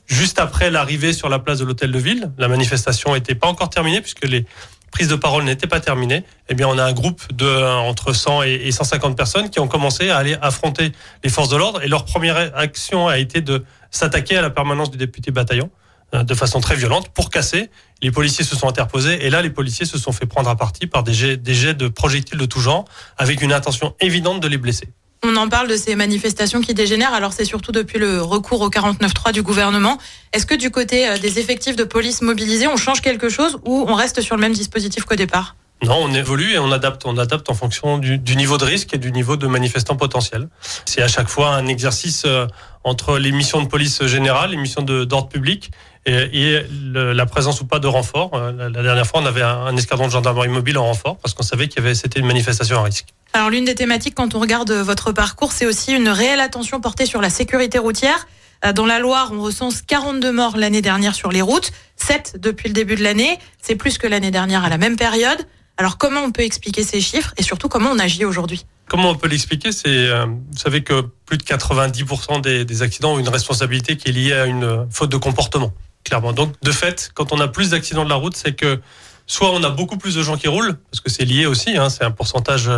juste 0.07 0.39
après 0.39 0.71
l'arrivée 0.71 1.13
sur 1.13 1.29
la 1.29 1.39
place 1.39 1.59
de 1.59 1.65
l'hôtel 1.67 1.93
de 1.93 1.99
ville, 1.99 2.33
la 2.39 2.49
manifestation 2.49 3.13
n'était 3.15 3.35
pas 3.35 3.47
encore 3.47 3.69
terminée 3.69 4.01
puisque 4.01 4.25
les 4.25 4.47
prise 4.91 5.09
de 5.09 5.15
parole 5.15 5.45
n'était 5.45 5.67
pas 5.67 5.81
terminée, 5.81 6.25
eh 6.49 6.55
bien, 6.55 6.69
on 6.69 6.79
a 6.79 6.85
un 6.85 6.93
groupe 6.93 7.21
de 7.33 7.47
entre 7.47 8.13
100 8.13 8.43
et 8.43 8.71
150 8.71 9.17
personnes 9.17 9.51
qui 9.51 9.61
ont 9.61 9.69
commencé 9.69 10.11
à 10.11 10.17
aller 10.17 10.37
affronter 10.43 10.93
les 11.23 11.31
forces 11.31 11.49
de 11.49 11.57
l'ordre. 11.57 11.83
Et 11.83 11.89
leur 11.89 12.05
première 12.05 12.37
action 12.57 13.09
a 13.09 13.19
été 13.19 13.41
de 13.41 13.65
s'attaquer 13.91 14.37
à 14.37 14.43
la 14.43 14.51
permanence 14.51 14.91
du 14.91 14.99
député 14.99 15.31
bataillon 15.31 15.71
euh, 16.15 16.25
de 16.25 16.35
façon 16.35 16.61
très 16.61 16.75
violente 16.75 17.09
pour 17.11 17.31
casser. 17.31 17.71
Les 18.03 18.11
policiers 18.11 18.45
se 18.45 18.57
sont 18.57 18.69
interposés 18.69 19.25
et 19.25 19.31
là, 19.31 19.43
les 19.43 19.51
policiers 19.51 19.87
se 19.87 19.99
sont 19.99 20.13
fait 20.13 20.27
prendre 20.27 20.51
à 20.51 20.57
partie 20.57 20.87
par 20.87 21.03
des 21.03 21.15
jets, 21.15 21.37
des 21.37 21.55
jets 21.55 21.75
de 21.75 21.89
projectiles 21.89 22.39
de 22.39 22.47
tout 22.47 22.61
genre 22.61 22.85
avec 23.17 23.43
une 23.43 23.53
intention 23.53 23.95
évidente 24.01 24.41
de 24.41 24.49
les 24.49 24.59
blesser. 24.59 24.89
On 25.23 25.37
en 25.37 25.49
parle 25.49 25.69
de 25.69 25.77
ces 25.77 25.97
manifestations 25.97 26.63
qui 26.63 26.73
dégénèrent. 26.73 27.13
Alors 27.13 27.35
c'est 27.35 27.45
surtout 27.45 27.73
depuis 27.73 27.99
le 27.99 28.23
recours 28.23 28.63
au 28.63 28.71
49.3 28.71 29.33
du 29.33 29.43
gouvernement. 29.43 29.99
Est-ce 30.33 30.47
que 30.47 30.55
du 30.55 30.71
côté 30.71 31.09
euh, 31.09 31.19
des 31.19 31.39
effectifs 31.39 31.77
de 31.77 31.85
police 31.85 32.23
mobilisés, 32.23 32.67
on 32.69 32.79
change 32.79 33.03
quelque 33.03 33.29
chose 33.29 33.59
ou 33.67 33.85
on 33.87 33.95
reste 33.95 34.23
sur 34.23 34.35
le 34.35 34.41
même 34.41 34.55
dispositif 34.55 35.05
qu'au 35.05 35.17
départ? 35.17 35.57
Non, 35.83 35.97
on 36.03 36.13
évolue 36.13 36.53
et 36.53 36.59
on 36.59 36.73
adapte. 36.73 37.07
On 37.07 37.17
adapte 37.17 37.49
en 37.51 37.55
fonction 37.55 37.99
du, 37.99 38.19
niveau 38.37 38.59
de 38.59 38.65
risque 38.65 38.95
et 38.95 38.99
du 38.99 39.13
niveau 39.13 39.37
de 39.37 39.47
manifestants 39.47 39.97
potentiels. 39.97 40.49
C'est 40.85 41.03
à 41.03 41.09
chaque 41.09 41.29
fois 41.29 41.51
un 41.51 41.67
exercice 41.67 42.25
euh, 42.27 42.47
entre 42.85 43.19
les 43.19 43.33
missions 43.33 43.63
de 43.63 43.69
police 43.69 44.05
générale, 44.05 44.51
les 44.51 44.57
missions 44.57 44.83
d'ordre 44.83 45.29
public 45.29 45.71
et, 46.07 46.61
la 46.93 47.27
présence 47.27 47.61
ou 47.61 47.67
pas 47.67 47.79
de 47.79 47.87
renfort. 47.87 48.31
Euh, 48.35 48.53
la, 48.53 48.83
dernière 48.83 49.07
fois, 49.07 49.21
on 49.23 49.27
avait 49.27 49.43
un, 49.43 49.77
escadron 49.77 50.07
de 50.07 50.13
gendarmerie 50.13 50.49
mobile 50.49 50.79
en 50.79 50.85
renfort 50.85 51.17
parce 51.19 51.35
qu'on 51.35 51.43
savait 51.43 51.69
qu'il 51.69 51.83
y 51.83 51.87
avait 51.87 51.95
c'était 51.95 52.21
une 52.21 52.27
manifestation 52.27 52.79
à 52.79 52.83
risque. 52.83 53.09
Alors 53.33 53.51
l'une 53.51 53.65
des 53.65 53.75
thématiques 53.75 54.15
quand 54.15 54.35
on 54.35 54.41
regarde 54.41 54.71
votre 54.73 55.13
parcours, 55.13 55.53
c'est 55.53 55.67
aussi 55.67 55.93
une 55.93 56.09
réelle 56.09 56.41
attention 56.41 56.81
portée 56.81 57.07
sur 57.07 57.21
la 57.21 57.31
sécurité 57.31 57.79
routière. 57.79 58.27
Euh, 58.65 58.73
dans 58.73 58.87
la 58.87 58.99
Loire, 58.99 59.31
on 59.33 59.41
recense 59.41 59.83
42 59.83 60.33
morts 60.33 60.57
l'année 60.57 60.83
dernière 60.83 61.15
sur 61.15 61.31
les 61.31 61.43
routes, 61.43 61.73
7 61.97 62.37
depuis 62.39 62.69
le 62.69 62.75
début 62.75 62.97
de 62.97 63.03
l'année. 63.03 63.39
C'est 63.61 63.77
plus 63.77 63.99
que 63.99 64.07
l'année 64.07 64.31
dernière 64.31 64.65
à 64.65 64.69
la 64.69 64.79
même 64.79 64.97
période. 64.97 65.47
Alors 65.81 65.97
comment 65.97 66.21
on 66.21 66.31
peut 66.31 66.43
expliquer 66.43 66.85
ces 66.85 67.01
chiffres 67.01 67.33
et 67.39 67.43
surtout 67.43 67.71
comment 67.71 67.89
on 67.89 67.99
agit 67.99 68.27
aujourd'hui? 68.27 68.67
Comment 68.87 69.09
on 69.09 69.15
peut 69.15 69.29
l'expliquer? 69.29 69.73
C'est, 69.73 69.89
euh, 69.89 70.27
vous 70.27 70.59
savez 70.59 70.83
que 70.85 71.07
plus 71.25 71.39
de 71.39 71.43
90% 71.43 72.43
des, 72.43 72.83
accidents 72.83 73.15
ont 73.15 73.19
une 73.19 73.31
responsabilité 73.31 73.97
qui 73.97 74.11
est 74.11 74.13
liée 74.13 74.35
à 74.35 74.45
une 74.45 74.87
faute 74.91 75.11
de 75.11 75.17
comportement, 75.17 75.73
clairement. 76.05 76.35
Donc 76.35 76.53
de 76.63 76.71
fait, 76.71 77.11
quand 77.15 77.33
on 77.33 77.41
a 77.41 77.49
plus 77.49 77.71
d'accidents 77.71 78.05
de 78.05 78.11
la 78.11 78.17
route, 78.17 78.37
c'est 78.37 78.53
que 78.53 78.79
soit 79.27 79.53
on 79.53 79.63
a 79.63 79.71
beaucoup 79.71 79.97
plus 79.97 80.15
de 80.17 80.23
gens 80.23 80.37
qui 80.37 80.49
roulent, 80.49 80.77
parce 80.91 81.01
que 81.01 81.09
c'est 81.09 81.25
lié 81.25 81.47
aussi, 81.47 81.79
hein, 81.79 81.89
c'est 81.89 82.05
un 82.05 82.11
pourcentage, 82.11 82.71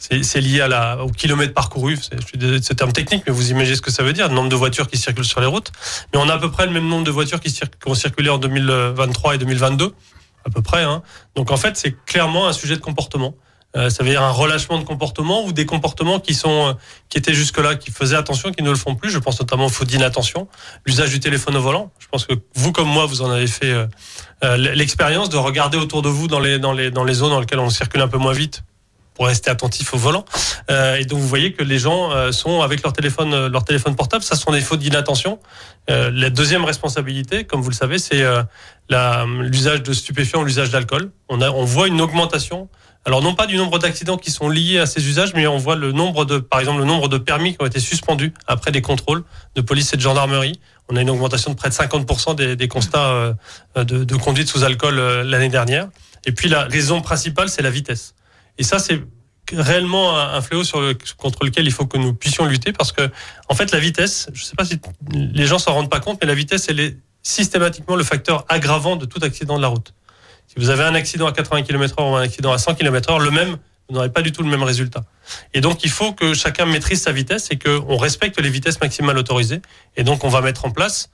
c'est 0.00 0.40
lié 0.40 0.60
à 0.60 0.66
la, 0.66 1.04
au 1.04 1.10
kilomètre 1.10 1.54
parcouru, 1.54 1.96
je 1.96 2.26
suis 2.26 2.38
de 2.38 2.58
terme 2.74 2.90
technique, 2.90 3.22
mais 3.24 3.32
vous 3.32 3.52
imaginez 3.52 3.76
ce 3.76 3.82
que 3.82 3.92
ça 3.92 4.02
veut 4.02 4.12
dire, 4.12 4.26
le 4.26 4.34
nombre 4.34 4.48
de 4.48 4.56
voitures 4.56 4.88
qui 4.88 4.98
circulent 4.98 5.24
sur 5.24 5.40
les 5.40 5.46
routes. 5.46 5.70
Mais 6.12 6.18
on 6.18 6.28
a 6.28 6.34
à 6.34 6.38
peu 6.38 6.50
près 6.50 6.66
le 6.66 6.72
même 6.72 6.88
nombre 6.88 7.04
de 7.04 7.12
voitures 7.12 7.38
qui, 7.38 7.52
qui 7.52 7.62
ont 7.86 7.94
circulé 7.94 8.30
en 8.30 8.38
2023 8.38 9.36
et 9.36 9.38
2022, 9.38 9.94
à 10.48 10.50
peu 10.50 10.62
près. 10.62 10.82
Hein. 10.82 11.02
Donc 11.34 11.50
en 11.50 11.56
fait, 11.56 11.76
c'est 11.76 11.94
clairement 12.04 12.48
un 12.48 12.52
sujet 12.52 12.76
de 12.76 12.80
comportement. 12.80 13.34
Euh, 13.76 13.90
ça 13.90 14.02
veut 14.02 14.10
dire 14.10 14.22
un 14.22 14.30
relâchement 14.30 14.78
de 14.78 14.84
comportement 14.84 15.44
ou 15.44 15.52
des 15.52 15.66
comportements 15.66 16.20
qui 16.20 16.32
sont 16.32 16.68
euh, 16.68 16.72
qui 17.10 17.18
étaient 17.18 17.34
jusque 17.34 17.58
là, 17.58 17.76
qui 17.76 17.90
faisaient 17.90 18.16
attention, 18.16 18.50
qui 18.50 18.62
ne 18.62 18.70
le 18.70 18.76
font 18.76 18.94
plus. 18.94 19.10
Je 19.10 19.18
pense 19.18 19.38
notamment 19.38 19.66
au 19.66 19.68
faux 19.68 19.84
d'inattention, 19.84 20.48
l'usage 20.86 21.10
du 21.10 21.20
téléphone 21.20 21.54
au 21.56 21.60
volant. 21.60 21.92
Je 21.98 22.06
pense 22.08 22.24
que 22.24 22.32
vous 22.54 22.72
comme 22.72 22.88
moi, 22.88 23.04
vous 23.04 23.20
en 23.20 23.30
avez 23.30 23.46
fait 23.46 23.70
euh, 23.70 24.56
l'expérience 24.56 25.28
de 25.28 25.36
regarder 25.36 25.76
autour 25.76 26.00
de 26.00 26.08
vous 26.08 26.28
dans 26.28 26.40
les 26.40 26.58
dans 26.58 26.72
les 26.72 26.90
dans 26.90 27.04
les 27.04 27.14
zones 27.14 27.30
dans 27.30 27.40
lesquelles 27.40 27.58
on 27.58 27.68
circule 27.70 28.00
un 28.00 28.08
peu 28.08 28.18
moins 28.18 28.32
vite 28.32 28.62
pour 29.18 29.26
rester 29.26 29.50
attentif 29.50 29.92
au 29.94 29.98
volant. 29.98 30.24
Euh, 30.70 30.94
et 30.94 31.04
donc 31.04 31.18
vous 31.18 31.26
voyez 31.26 31.52
que 31.52 31.64
les 31.64 31.80
gens 31.80 32.12
euh, 32.12 32.30
sont 32.30 32.62
avec 32.62 32.84
leur 32.84 32.92
téléphone, 32.92 33.34
euh, 33.34 33.48
leur 33.48 33.64
téléphone 33.64 33.96
portable. 33.96 34.22
Ça 34.22 34.36
sont 34.36 34.52
des 34.52 34.60
fautes 34.60 34.78
d'inattention. 34.78 35.40
Euh, 35.90 36.12
la 36.14 36.30
deuxième 36.30 36.64
responsabilité, 36.64 37.42
comme 37.42 37.60
vous 37.60 37.70
le 37.70 37.74
savez, 37.74 37.98
c'est 37.98 38.24
l'usage 38.88 39.82
de 39.82 39.92
stupéfiants, 39.92 40.44
l'usage 40.44 40.70
d'alcool. 40.70 41.10
On, 41.28 41.40
a, 41.40 41.50
on 41.50 41.64
voit 41.64 41.88
une 41.88 42.00
augmentation. 42.00 42.68
Alors 43.04 43.20
non 43.20 43.34
pas 43.34 43.46
du 43.46 43.56
nombre 43.56 43.80
d'accidents 43.80 44.18
qui 44.18 44.30
sont 44.30 44.48
liés 44.48 44.78
à 44.78 44.86
ces 44.86 45.04
usages, 45.08 45.34
mais 45.34 45.48
on 45.48 45.58
voit 45.58 45.74
le 45.74 45.90
nombre 45.90 46.24
de, 46.24 46.38
par 46.38 46.60
exemple, 46.60 46.78
le 46.78 46.84
nombre 46.84 47.08
de 47.08 47.18
permis 47.18 47.56
qui 47.56 47.62
ont 47.62 47.66
été 47.66 47.80
suspendus 47.80 48.32
après 48.46 48.70
des 48.70 48.82
contrôles 48.82 49.24
de 49.56 49.60
police 49.62 49.92
et 49.94 49.96
de 49.96 50.02
gendarmerie. 50.02 50.60
On 50.88 50.94
a 50.94 51.00
une 51.00 51.10
augmentation 51.10 51.50
de 51.50 51.56
près 51.56 51.70
de 51.70 51.74
50% 51.74 52.36
des, 52.36 52.54
des 52.54 52.68
constats 52.68 53.34
de, 53.74 53.82
de 53.82 54.16
conduite 54.16 54.48
sous 54.48 54.62
alcool 54.62 54.96
l'année 55.24 55.48
dernière. 55.48 55.88
Et 56.24 56.32
puis 56.32 56.48
la 56.48 56.64
raison 56.64 57.00
principale, 57.00 57.48
c'est 57.48 57.62
la 57.62 57.70
vitesse. 57.70 58.14
Et 58.58 58.64
ça, 58.64 58.78
c'est 58.78 59.00
réellement 59.52 60.18
un, 60.18 60.40
fléau 60.42 60.64
sur 60.64 60.80
le, 60.80 60.96
contre 61.16 61.44
lequel 61.44 61.66
il 61.66 61.72
faut 61.72 61.86
que 61.86 61.96
nous 61.96 62.12
puissions 62.12 62.44
lutter 62.44 62.72
parce 62.72 62.92
que, 62.92 63.08
en 63.48 63.54
fait, 63.54 63.72
la 63.72 63.78
vitesse, 63.78 64.28
je 64.34 64.42
ne 64.42 64.46
sais 64.46 64.56
pas 64.56 64.64
si 64.64 64.80
les 65.12 65.46
gens 65.46 65.58
s'en 65.58 65.72
rendent 65.72 65.90
pas 65.90 66.00
compte, 66.00 66.18
mais 66.20 66.26
la 66.26 66.34
vitesse, 66.34 66.66
elle 66.68 66.80
est 66.80 66.96
systématiquement 67.22 67.96
le 67.96 68.04
facteur 68.04 68.44
aggravant 68.48 68.96
de 68.96 69.06
tout 69.06 69.20
accident 69.22 69.56
de 69.56 69.62
la 69.62 69.68
route. 69.68 69.94
Si 70.46 70.54
vous 70.56 70.70
avez 70.70 70.84
un 70.84 70.94
accident 70.94 71.26
à 71.26 71.32
80 71.32 71.62
km 71.62 71.96
h 71.96 72.10
ou 72.10 72.16
un 72.16 72.22
accident 72.22 72.52
à 72.52 72.58
100 72.58 72.74
km 72.74 73.10
h 73.10 73.22
le 73.22 73.30
même, 73.30 73.56
vous 73.88 73.94
n'aurez 73.94 74.12
pas 74.12 74.22
du 74.22 74.32
tout 74.32 74.42
le 74.42 74.50
même 74.50 74.62
résultat. 74.62 75.04
Et 75.54 75.60
donc, 75.60 75.82
il 75.84 75.90
faut 75.90 76.12
que 76.12 76.34
chacun 76.34 76.66
maîtrise 76.66 77.02
sa 77.02 77.12
vitesse 77.12 77.48
et 77.50 77.58
qu'on 77.58 77.96
respecte 77.96 78.38
les 78.40 78.50
vitesses 78.50 78.80
maximales 78.80 79.16
autorisées. 79.16 79.62
Et 79.96 80.04
donc, 80.04 80.24
on 80.24 80.28
va 80.28 80.40
mettre 80.40 80.66
en 80.66 80.70
place 80.70 81.10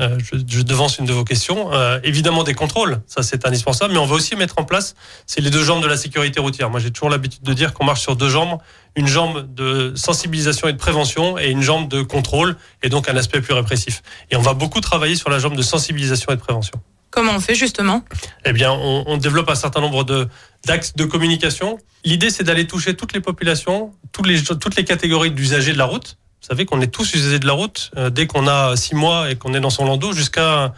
euh, 0.00 0.18
je, 0.18 0.38
je, 0.46 0.62
devance 0.62 0.98
une 0.98 1.06
de 1.06 1.12
vos 1.12 1.24
questions. 1.24 1.72
Euh, 1.72 1.98
évidemment 2.04 2.44
des 2.44 2.54
contrôles, 2.54 3.00
ça 3.06 3.22
c'est 3.22 3.46
indispensable, 3.46 3.92
mais 3.92 3.98
on 3.98 4.06
va 4.06 4.14
aussi 4.14 4.36
mettre 4.36 4.54
en 4.58 4.64
place, 4.64 4.94
c'est 5.26 5.40
les 5.40 5.50
deux 5.50 5.64
jambes 5.64 5.82
de 5.82 5.88
la 5.88 5.96
sécurité 5.96 6.40
routière. 6.40 6.70
Moi 6.70 6.78
j'ai 6.78 6.90
toujours 6.90 7.10
l'habitude 7.10 7.42
de 7.42 7.52
dire 7.52 7.74
qu'on 7.74 7.84
marche 7.84 8.02
sur 8.02 8.14
deux 8.14 8.28
jambes, 8.28 8.58
une 8.94 9.08
jambe 9.08 9.52
de 9.54 9.92
sensibilisation 9.96 10.68
et 10.68 10.72
de 10.72 10.78
prévention 10.78 11.38
et 11.38 11.50
une 11.50 11.62
jambe 11.62 11.88
de 11.88 12.02
contrôle, 12.02 12.56
et 12.82 12.88
donc 12.88 13.08
un 13.08 13.16
aspect 13.16 13.40
plus 13.40 13.54
répressif. 13.54 14.02
Et 14.30 14.36
on 14.36 14.42
va 14.42 14.54
beaucoup 14.54 14.80
travailler 14.80 15.16
sur 15.16 15.30
la 15.30 15.38
jambe 15.38 15.56
de 15.56 15.62
sensibilisation 15.62 16.32
et 16.32 16.36
de 16.36 16.40
prévention. 16.40 16.80
Comment 17.10 17.32
on 17.32 17.40
fait 17.40 17.54
justement? 17.54 18.04
Eh 18.44 18.52
bien, 18.52 18.70
on, 18.70 19.04
on, 19.06 19.16
développe 19.16 19.48
un 19.48 19.54
certain 19.54 19.80
nombre 19.80 20.04
de 20.04 20.28
d'axes 20.66 20.94
de 20.94 21.04
communication. 21.04 21.78
L'idée, 22.04 22.30
c'est 22.30 22.44
d'aller 22.44 22.66
toucher 22.66 22.94
toutes 22.94 23.14
les 23.14 23.20
populations, 23.20 23.92
toutes 24.12 24.26
les 24.26 24.42
toutes 24.42 24.76
les 24.76 24.84
catégories 24.84 25.30
d'usagers 25.30 25.72
de 25.72 25.78
la 25.78 25.86
route 25.86 26.18
vous 26.40 26.46
savez 26.48 26.64
qu'on 26.64 26.80
est 26.80 26.88
tous 26.88 27.14
usagers 27.14 27.38
de 27.38 27.46
la 27.46 27.52
route 27.52 27.90
euh, 27.96 28.10
dès 28.10 28.26
qu'on 28.26 28.46
a 28.46 28.76
six 28.76 28.94
mois 28.94 29.30
et 29.30 29.36
qu'on 29.36 29.54
est 29.54 29.60
dans 29.60 29.70
son 29.70 29.84
landau 29.84 30.12
jusqu'à 30.12 30.74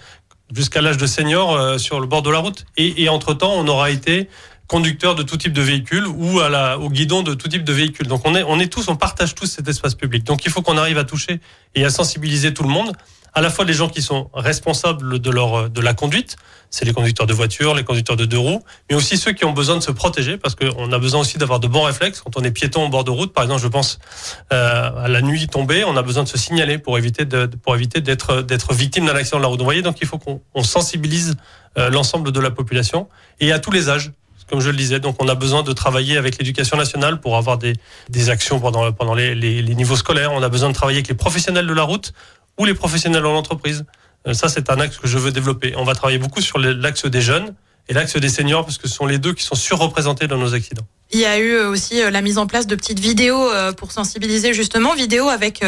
jusqu'à 0.54 0.80
l'âge 0.80 0.96
de 0.96 1.06
senior 1.06 1.54
euh, 1.54 1.78
sur 1.78 2.00
le 2.00 2.06
bord 2.06 2.22
de 2.22 2.30
la 2.30 2.38
route. 2.38 2.66
Et, 2.76 3.02
et 3.02 3.08
entre-temps, 3.08 3.52
on 3.52 3.68
aura 3.68 3.90
été 3.90 4.28
conducteur 4.66 5.16
de 5.16 5.24
tout 5.24 5.36
type 5.36 5.52
de 5.52 5.62
véhicule 5.62 6.06
ou 6.06 6.38
à 6.40 6.48
la, 6.48 6.78
au 6.78 6.90
guidon 6.90 7.22
de 7.22 7.34
tout 7.34 7.48
type 7.48 7.64
de 7.64 7.72
véhicule. 7.72 8.06
Donc 8.06 8.22
on 8.24 8.36
est, 8.36 8.44
on 8.44 8.60
est 8.60 8.72
tous, 8.72 8.88
on 8.88 8.94
partage 8.94 9.34
tous 9.34 9.46
cet 9.46 9.66
espace 9.68 9.96
public. 9.96 10.24
Donc 10.24 10.44
il 10.44 10.50
faut 10.52 10.62
qu'on 10.62 10.78
arrive 10.78 10.96
à 10.96 11.04
toucher 11.04 11.40
et 11.74 11.84
à 11.84 11.90
sensibiliser 11.90 12.54
tout 12.54 12.62
le 12.62 12.68
monde 12.68 12.92
à 13.34 13.40
la 13.40 13.50
fois 13.50 13.64
les 13.64 13.72
gens 13.72 13.88
qui 13.88 14.02
sont 14.02 14.30
responsables 14.34 15.18
de 15.18 15.30
leur 15.30 15.70
de 15.70 15.80
la 15.80 15.94
conduite, 15.94 16.36
c'est 16.70 16.84
les 16.84 16.92
conducteurs 16.92 17.26
de 17.26 17.32
voitures, 17.32 17.74
les 17.74 17.84
conducteurs 17.84 18.16
de 18.16 18.24
deux 18.24 18.38
roues, 18.38 18.62
mais 18.88 18.96
aussi 18.96 19.16
ceux 19.16 19.32
qui 19.32 19.44
ont 19.44 19.52
besoin 19.52 19.76
de 19.76 19.80
se 19.82 19.90
protéger 19.90 20.36
parce 20.36 20.54
qu'on 20.54 20.92
a 20.92 20.98
besoin 20.98 21.20
aussi 21.20 21.36
d'avoir 21.38 21.60
de 21.60 21.66
bons 21.66 21.82
réflexes 21.82 22.20
quand 22.20 22.36
on 22.36 22.42
est 22.42 22.50
piéton 22.50 22.84
au 22.84 22.88
bord 22.88 23.04
de 23.04 23.10
route. 23.10 23.32
Par 23.32 23.44
exemple, 23.44 23.62
je 23.62 23.68
pense 23.68 23.98
euh, 24.52 25.04
à 25.04 25.08
la 25.08 25.20
nuit 25.20 25.48
tombée, 25.48 25.84
on 25.84 25.96
a 25.96 26.02
besoin 26.02 26.22
de 26.22 26.28
se 26.28 26.38
signaler 26.38 26.78
pour 26.78 26.96
éviter 26.96 27.24
de, 27.24 27.46
pour 27.46 27.74
éviter 27.74 28.00
d'être 28.00 28.42
d'être 28.42 28.72
victime 28.72 29.06
d'un 29.06 29.16
accident 29.16 29.38
de 29.38 29.42
la 29.42 29.48
route. 29.48 29.58
Vous 29.58 29.64
voyez, 29.64 29.82
donc 29.82 29.98
il 30.00 30.06
faut 30.06 30.18
qu'on 30.18 30.62
sensibilise 30.62 31.36
euh, 31.78 31.90
l'ensemble 31.90 32.32
de 32.32 32.40
la 32.40 32.50
population 32.50 33.08
et 33.40 33.52
à 33.52 33.58
tous 33.58 33.70
les 33.70 33.88
âges 33.88 34.12
comme 34.50 34.60
je 34.60 34.68
le 34.68 34.76
disais. 34.76 34.98
Donc, 34.98 35.22
on 35.22 35.28
a 35.28 35.36
besoin 35.36 35.62
de 35.62 35.72
travailler 35.72 36.18
avec 36.18 36.36
l'éducation 36.36 36.76
nationale 36.76 37.20
pour 37.20 37.36
avoir 37.36 37.56
des, 37.56 37.74
des 38.08 38.30
actions 38.30 38.58
pendant, 38.58 38.90
pendant 38.92 39.14
les, 39.14 39.34
les, 39.36 39.74
niveaux 39.76 39.94
scolaires. 39.94 40.32
On 40.32 40.42
a 40.42 40.48
besoin 40.48 40.68
de 40.68 40.74
travailler 40.74 40.98
avec 40.98 41.08
les 41.08 41.14
professionnels 41.14 41.68
de 41.68 41.72
la 41.72 41.84
route 41.84 42.12
ou 42.60 42.66
les 42.66 42.74
professionnels 42.74 43.22
dans 43.22 43.32
l'entreprise. 43.32 43.84
Euh, 44.26 44.34
ça, 44.34 44.48
c'est 44.48 44.70
un 44.70 44.78
axe 44.78 44.98
que 44.98 45.08
je 45.08 45.18
veux 45.18 45.32
développer. 45.32 45.74
On 45.76 45.84
va 45.84 45.94
travailler 45.94 46.18
beaucoup 46.18 46.40
sur 46.40 46.58
l'axe 46.58 47.06
des 47.06 47.20
jeunes 47.22 47.54
et 47.88 47.94
l'axe 47.94 48.16
des 48.16 48.28
seniors, 48.28 48.64
parce 48.64 48.78
que 48.78 48.86
ce 48.86 48.94
sont 48.94 49.06
les 49.06 49.18
deux 49.18 49.32
qui 49.32 49.42
sont 49.42 49.54
surreprésentés 49.54 50.28
dans 50.28 50.38
nos 50.38 50.54
accidents. 50.54 50.86
Il 51.10 51.18
y 51.18 51.24
a 51.24 51.38
eu 51.38 51.58
aussi 51.60 52.00
la 52.08 52.20
mise 52.20 52.38
en 52.38 52.46
place 52.46 52.66
de 52.66 52.76
petites 52.76 53.00
vidéos 53.00 53.50
pour 53.76 53.90
sensibiliser 53.90 54.52
justement, 54.52 54.94
vidéos 54.94 55.28
avec 55.28 55.64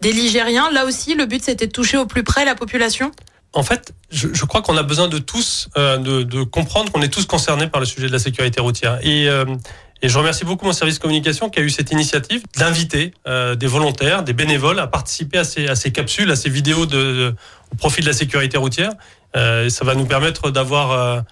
des 0.00 0.12
Ligériens. 0.12 0.70
Là 0.70 0.86
aussi, 0.86 1.14
le 1.14 1.26
but 1.26 1.42
c'était 1.44 1.66
de 1.66 1.72
toucher 1.72 1.98
au 1.98 2.06
plus 2.06 2.22
près 2.22 2.46
la 2.46 2.54
population 2.54 3.12
en 3.56 3.62
fait, 3.62 3.94
je, 4.10 4.28
je 4.32 4.44
crois 4.44 4.60
qu'on 4.60 4.76
a 4.76 4.82
besoin 4.82 5.08
de 5.08 5.18
tous 5.18 5.68
euh, 5.78 5.96
de, 5.96 6.22
de, 6.22 6.42
comprendre 6.42 6.92
qu'on 6.92 7.00
est 7.00 7.08
tous 7.08 7.24
concernés 7.24 7.68
par 7.68 7.80
le 7.80 7.86
sujet 7.86 8.06
de 8.06 8.12
la 8.12 8.18
sécurité 8.18 8.60
routière. 8.60 8.98
Et, 9.02 9.28
euh, 9.28 9.46
et 10.06 10.08
je 10.08 10.18
remercie 10.18 10.44
beaucoup 10.44 10.66
mon 10.66 10.72
service 10.72 11.00
communication 11.00 11.50
qui 11.50 11.58
a 11.58 11.62
eu 11.62 11.70
cette 11.70 11.90
initiative 11.90 12.40
d'inviter 12.56 13.12
euh, 13.26 13.56
des 13.56 13.66
volontaires, 13.66 14.22
des 14.22 14.34
bénévoles 14.34 14.78
à 14.78 14.86
participer 14.86 15.38
à 15.38 15.44
ces, 15.44 15.90
capsules, 15.90 16.30
à 16.30 16.36
ces 16.36 16.48
vidéos 16.48 16.84
au 16.84 17.76
profit 17.76 18.02
de 18.02 18.06
la 18.06 18.12
sécurité 18.12 18.56
routière. 18.56 18.92
ça 19.34 19.84
va 19.84 19.96
nous 19.96 20.06
permettre 20.06 20.52
d'avoir 20.52 21.24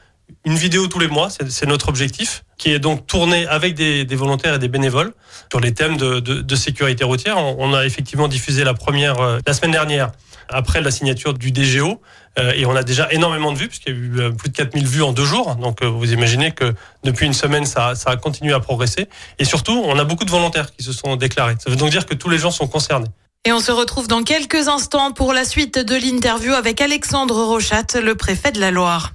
une 0.45 0.57
vidéo 0.57 0.89
tous 0.89 0.99
les 0.99 1.07
mois, 1.07 1.29
c'est 1.31 1.67
notre 1.67 1.89
objectif, 1.89 2.43
qui 2.59 2.73
est 2.73 2.81
donc 2.81 3.07
tourné 3.07 3.47
avec 3.47 3.75
des, 3.75 4.05
volontaires 4.17 4.55
et 4.55 4.59
des 4.59 4.67
bénévoles 4.67 5.13
sur 5.53 5.61
les 5.61 5.73
thèmes 5.73 5.97
de, 5.97 6.57
sécurité 6.57 7.05
routière. 7.05 7.39
On, 7.39 7.55
on, 7.61 7.75
a 7.75 7.87
effectivement 7.87 8.27
diffusé 8.27 8.65
la 8.65 8.75
première 8.75 9.39
la 9.47 9.53
semaine 9.53 9.71
dernière 9.71 10.11
après 10.49 10.81
la 10.81 10.91
signature 10.91 11.35
du 11.35 11.53
DGO. 11.53 12.01
Euh, 12.39 12.53
et 12.55 12.67
on 12.67 12.75
a 12.75 12.83
déjà 12.83 13.09
énormément 13.13 13.53
de 13.53 13.59
vues, 13.59 13.69
puisqu'il 13.69 13.93
y 13.93 13.97
a 13.97 13.99
eu 13.99 14.21
euh, 14.21 14.31
plus 14.31 14.49
de 14.49 14.57
4000 14.57 14.87
vues 14.87 15.03
en 15.03 15.13
deux 15.13 15.25
jours. 15.25 15.55
Donc 15.57 15.83
euh, 15.83 15.87
vous 15.87 16.13
imaginez 16.13 16.53
que 16.53 16.75
depuis 17.05 17.27
une 17.27 17.33
semaine, 17.33 17.65
ça, 17.65 17.95
ça 17.95 18.11
a 18.11 18.17
continué 18.17 18.53
à 18.53 18.61
progresser. 18.61 19.09
Et 19.39 19.45
surtout, 19.45 19.83
on 19.85 19.99
a 19.99 20.05
beaucoup 20.05 20.25
de 20.25 20.31
volontaires 20.31 20.75
qui 20.75 20.85
se 20.85 20.93
sont 20.93 21.17
déclarés. 21.17 21.55
Ça 21.63 21.71
veut 21.71 21.77
donc 21.77 21.91
dire 21.91 22.07
que 22.07 22.15
tous 22.15 22.29
les 22.29 22.39
gens 22.39 22.51
sont 22.51 22.67
concernés. 22.67 23.09
Et 23.47 23.53
on 23.53 23.61
se 23.61 23.73
retrouve 23.73 24.09
dans 24.09 24.23
quelques 24.23 24.69
instants 24.69 25.13
pour 25.13 25.35
la 25.35 25.45
suite 25.45 25.79
de 25.79 25.95
l'interview 25.95 26.55
avec 26.55 26.81
Alexandre 26.81 27.45
Rochat, 27.45 28.01
le 28.03 28.15
préfet 28.15 28.53
de 28.53 28.61
la 28.61 28.71
Loire. 28.71 29.13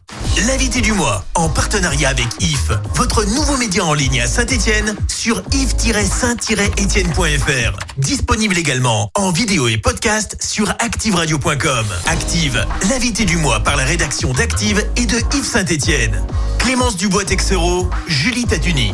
L'invité 0.48 0.80
du 0.80 0.94
mois, 0.94 1.26
en 1.36 1.50
partenariat 1.50 2.08
avec 2.08 2.28
IF, 2.40 2.72
votre 2.96 3.26
nouveau 3.26 3.58
média 3.58 3.84
en 3.84 3.94
ligne 3.94 4.22
à 4.22 4.28
Saint-Etienne, 4.28 4.96
sur 5.10 5.44
if-saint-etienne.fr. 5.52 7.78
Disponible 7.98 8.58
également 8.58 9.10
en 9.16 9.32
vidéo 9.32 9.68
et 9.68 9.78
podcast 9.78 10.38
sur 10.42 10.70
activeradio.com. 10.70 11.86
Active, 12.06 12.66
l'invité 12.90 13.26
du 13.26 13.36
mois 13.36 13.60
par 13.60 13.76
la 13.76 13.84
rédaction 13.84 14.32
d'Active 14.32 14.82
et 14.96 15.06
de 15.06 15.18
Yves 15.36 15.44
Saint-Etienne. 15.44 16.26
Clémence 16.60 16.96
Dubois-Texero, 16.96 17.90
Julie 18.08 18.46
Taduni. 18.46 18.94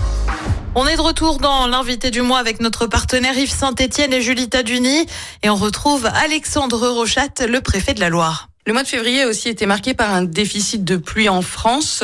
On 0.73 0.87
est 0.87 0.95
de 0.95 1.01
retour 1.01 1.37
dans 1.37 1.67
l'invité 1.67 2.09
du 2.09 2.23
mois 2.23 2.39
avec 2.39 2.59
notre 2.59 2.87
partenaire 2.87 3.37
Yves 3.37 3.53
Saint-Etienne 3.53 4.13
et 4.13 4.21
Julie 4.21 4.49
Taduni. 4.49 5.05
Et 5.43 5.51
on 5.51 5.57
retrouve 5.57 6.07
Alexandre 6.07 6.87
Rochat, 6.87 7.45
le 7.47 7.61
préfet 7.61 7.93
de 7.93 7.99
la 7.99 8.09
Loire. 8.09 8.49
Le 8.67 8.73
mois 8.73 8.81
de 8.81 8.87
février 8.87 9.21
a 9.21 9.27
aussi 9.27 9.47
été 9.47 9.67
marqué 9.67 9.93
par 9.93 10.11
un 10.11 10.23
déficit 10.23 10.83
de 10.83 10.97
pluie 10.97 11.29
en 11.29 11.43
France 11.43 12.03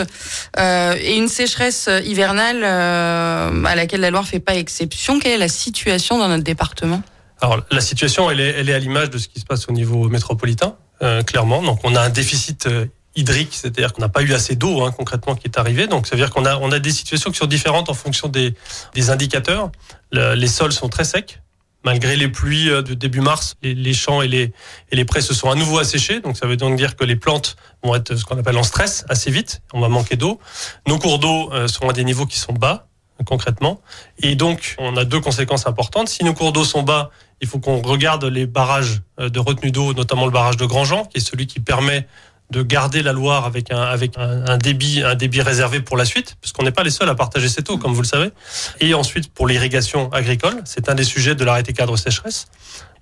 euh, 0.60 0.96
et 1.00 1.18
une 1.18 1.28
sécheresse 1.28 1.90
hivernale 2.06 2.62
euh, 2.64 3.66
à 3.66 3.76
laquelle 3.76 4.02
la 4.02 4.12
Loire 4.12 4.28
fait 4.28 4.40
pas 4.40 4.56
exception. 4.56 5.20
Quelle 5.20 5.32
est 5.32 5.38
la 5.40 5.48
situation 5.48 6.20
dans 6.20 6.28
notre 6.28 6.44
département? 6.44 7.02
Alors 7.42 7.62
la 7.72 7.82
situation, 7.82 8.30
elle 8.30 8.40
est, 8.40 8.50
elle 8.50 8.70
est 8.70 8.76
à 8.76 8.80
l'image 8.80 9.10
de 9.10 9.18
ce 9.18 9.28
qui 9.28 9.40
se 9.40 9.46
passe 9.46 9.68
au 9.70 9.72
niveau 9.72 10.08
métropolitain, 10.08 10.76
euh, 11.02 11.24
clairement. 11.24 11.64
Donc 11.64 11.80
on 11.84 11.96
a 11.96 12.02
un 12.02 12.10
déficit 12.10 12.68
euh, 12.68 12.86
hydrique, 13.16 13.54
c'est-à-dire 13.54 13.92
qu'on 13.94 14.02
n'a 14.02 14.10
pas 14.10 14.22
eu 14.22 14.32
assez 14.36 14.56
d'eau 14.56 14.84
hein, 14.84 14.92
concrètement 14.96 15.34
qui 15.34 15.48
est 15.48 15.58
arrivé. 15.58 15.88
Donc 15.88 16.06
ça 16.06 16.16
veut 16.16 16.22
dire 16.22 16.30
qu'on 16.30 16.46
a, 16.46 16.58
on 16.58 16.72
a 16.72 16.78
des 16.78 16.92
situations 16.92 17.32
qui 17.32 17.38
sont 17.38 17.48
différentes 17.48 17.90
en 17.90 17.96
fonction 17.96 18.28
des, 18.28 18.54
des 18.94 19.10
indicateurs. 19.10 19.72
Le, 20.12 20.36
les 20.36 20.48
sols 20.48 20.74
sont 20.74 20.90
très 20.90 21.06
secs. 21.06 21.42
Malgré 21.84 22.16
les 22.16 22.28
pluies 22.28 22.70
euh, 22.70 22.82
de 22.82 22.94
début 22.94 23.22
mars, 23.22 23.56
les, 23.64 23.94
champs 23.94 24.22
et 24.22 24.28
les, 24.28 24.54
et 24.92 24.96
les 24.96 25.06
prés 25.06 25.22
se 25.22 25.34
sont 25.34 25.50
à 25.50 25.56
nouveau 25.56 25.80
asséchés. 25.80 26.20
Donc 26.20 26.38
ça 26.38 26.48
veut 26.48 26.58
donc 26.58 26.76
dire 26.76 26.96
que 26.96 27.04
les 27.04 27.16
plantes 27.16 27.56
vont 27.84 27.96
être 27.96 28.16
ce 28.16 28.24
qu'on 28.24 28.38
appelle 28.38 28.58
en 28.58 28.64
stress 28.64 29.06
assez 29.10 29.32
vite. 29.32 29.62
On 29.74 29.82
va 29.82 29.90
manquer 29.90 30.16
d'eau. 30.16 30.40
Nos 30.88 30.98
cours 30.98 31.20
d'eau 31.20 31.52
euh, 31.54 31.68
sont 31.68 31.90
à 31.90 31.94
des 31.94 32.04
niveaux 32.04 32.26
qui 32.26 32.40
sont 32.40 32.54
bas 32.54 32.88
concrètement. 33.24 33.82
Et 34.20 34.36
donc, 34.36 34.76
on 34.80 34.98
a 34.98 35.06
deux 35.06 35.20
conséquences 35.20 35.68
importantes. 35.68 36.10
Si 36.10 36.24
nos 36.24 36.34
cours 36.34 36.52
d'eau 36.52 36.64
sont 36.64 36.84
bas, 36.84 37.12
il 37.42 37.48
faut 37.48 37.60
qu'on 37.60 37.82
regarde 37.82 38.26
les 38.26 38.46
barrages 38.46 39.02
euh, 39.20 39.30
de 39.30 39.40
retenue 39.40 39.72
d'eau, 39.72 39.94
notamment 39.94 40.26
le 40.26 40.32
barrage 40.32 40.58
de 40.58 40.66
Grandjean, 40.66 41.06
qui 41.06 41.18
est 41.18 41.22
celui 41.22 41.48
qui 41.48 41.60
permet 41.60 42.08
de 42.52 42.62
garder 42.62 43.02
la 43.02 43.14
Loire 43.14 43.46
avec 43.46 43.72
un, 43.72 43.82
avec 43.82 44.18
un, 44.18 44.46
un 44.46 44.58
débit, 44.58 45.02
un 45.04 45.16
débit 45.16 45.42
réservé 45.42 45.80
pour 45.80 45.98
la 45.98 46.06
suite, 46.06 46.36
parce 46.42 46.52
qu'on 46.52 46.64
n'est 46.64 46.72
pas 46.72 46.84
les 46.84 46.92
seuls 46.92 47.10
à 47.10 47.16
partager 47.16 47.50
cette 47.50 47.70
eau, 47.70 47.78
comme 47.78 47.94
vous 47.94 48.02
le 48.02 48.08
savez. 48.08 48.32
Et 48.80 48.94
ensuite, 48.94 49.34
pour 49.34 49.48
l'irrigation 49.48 50.12
agricole, 50.12 50.62
c'est 50.66 50.90
un 50.90 50.96
des 50.96 51.04
sujets 51.04 51.36
de 51.36 51.44
l'arrêté 51.44 51.74
cadre 51.74 51.98
sécheresse. 51.98 52.48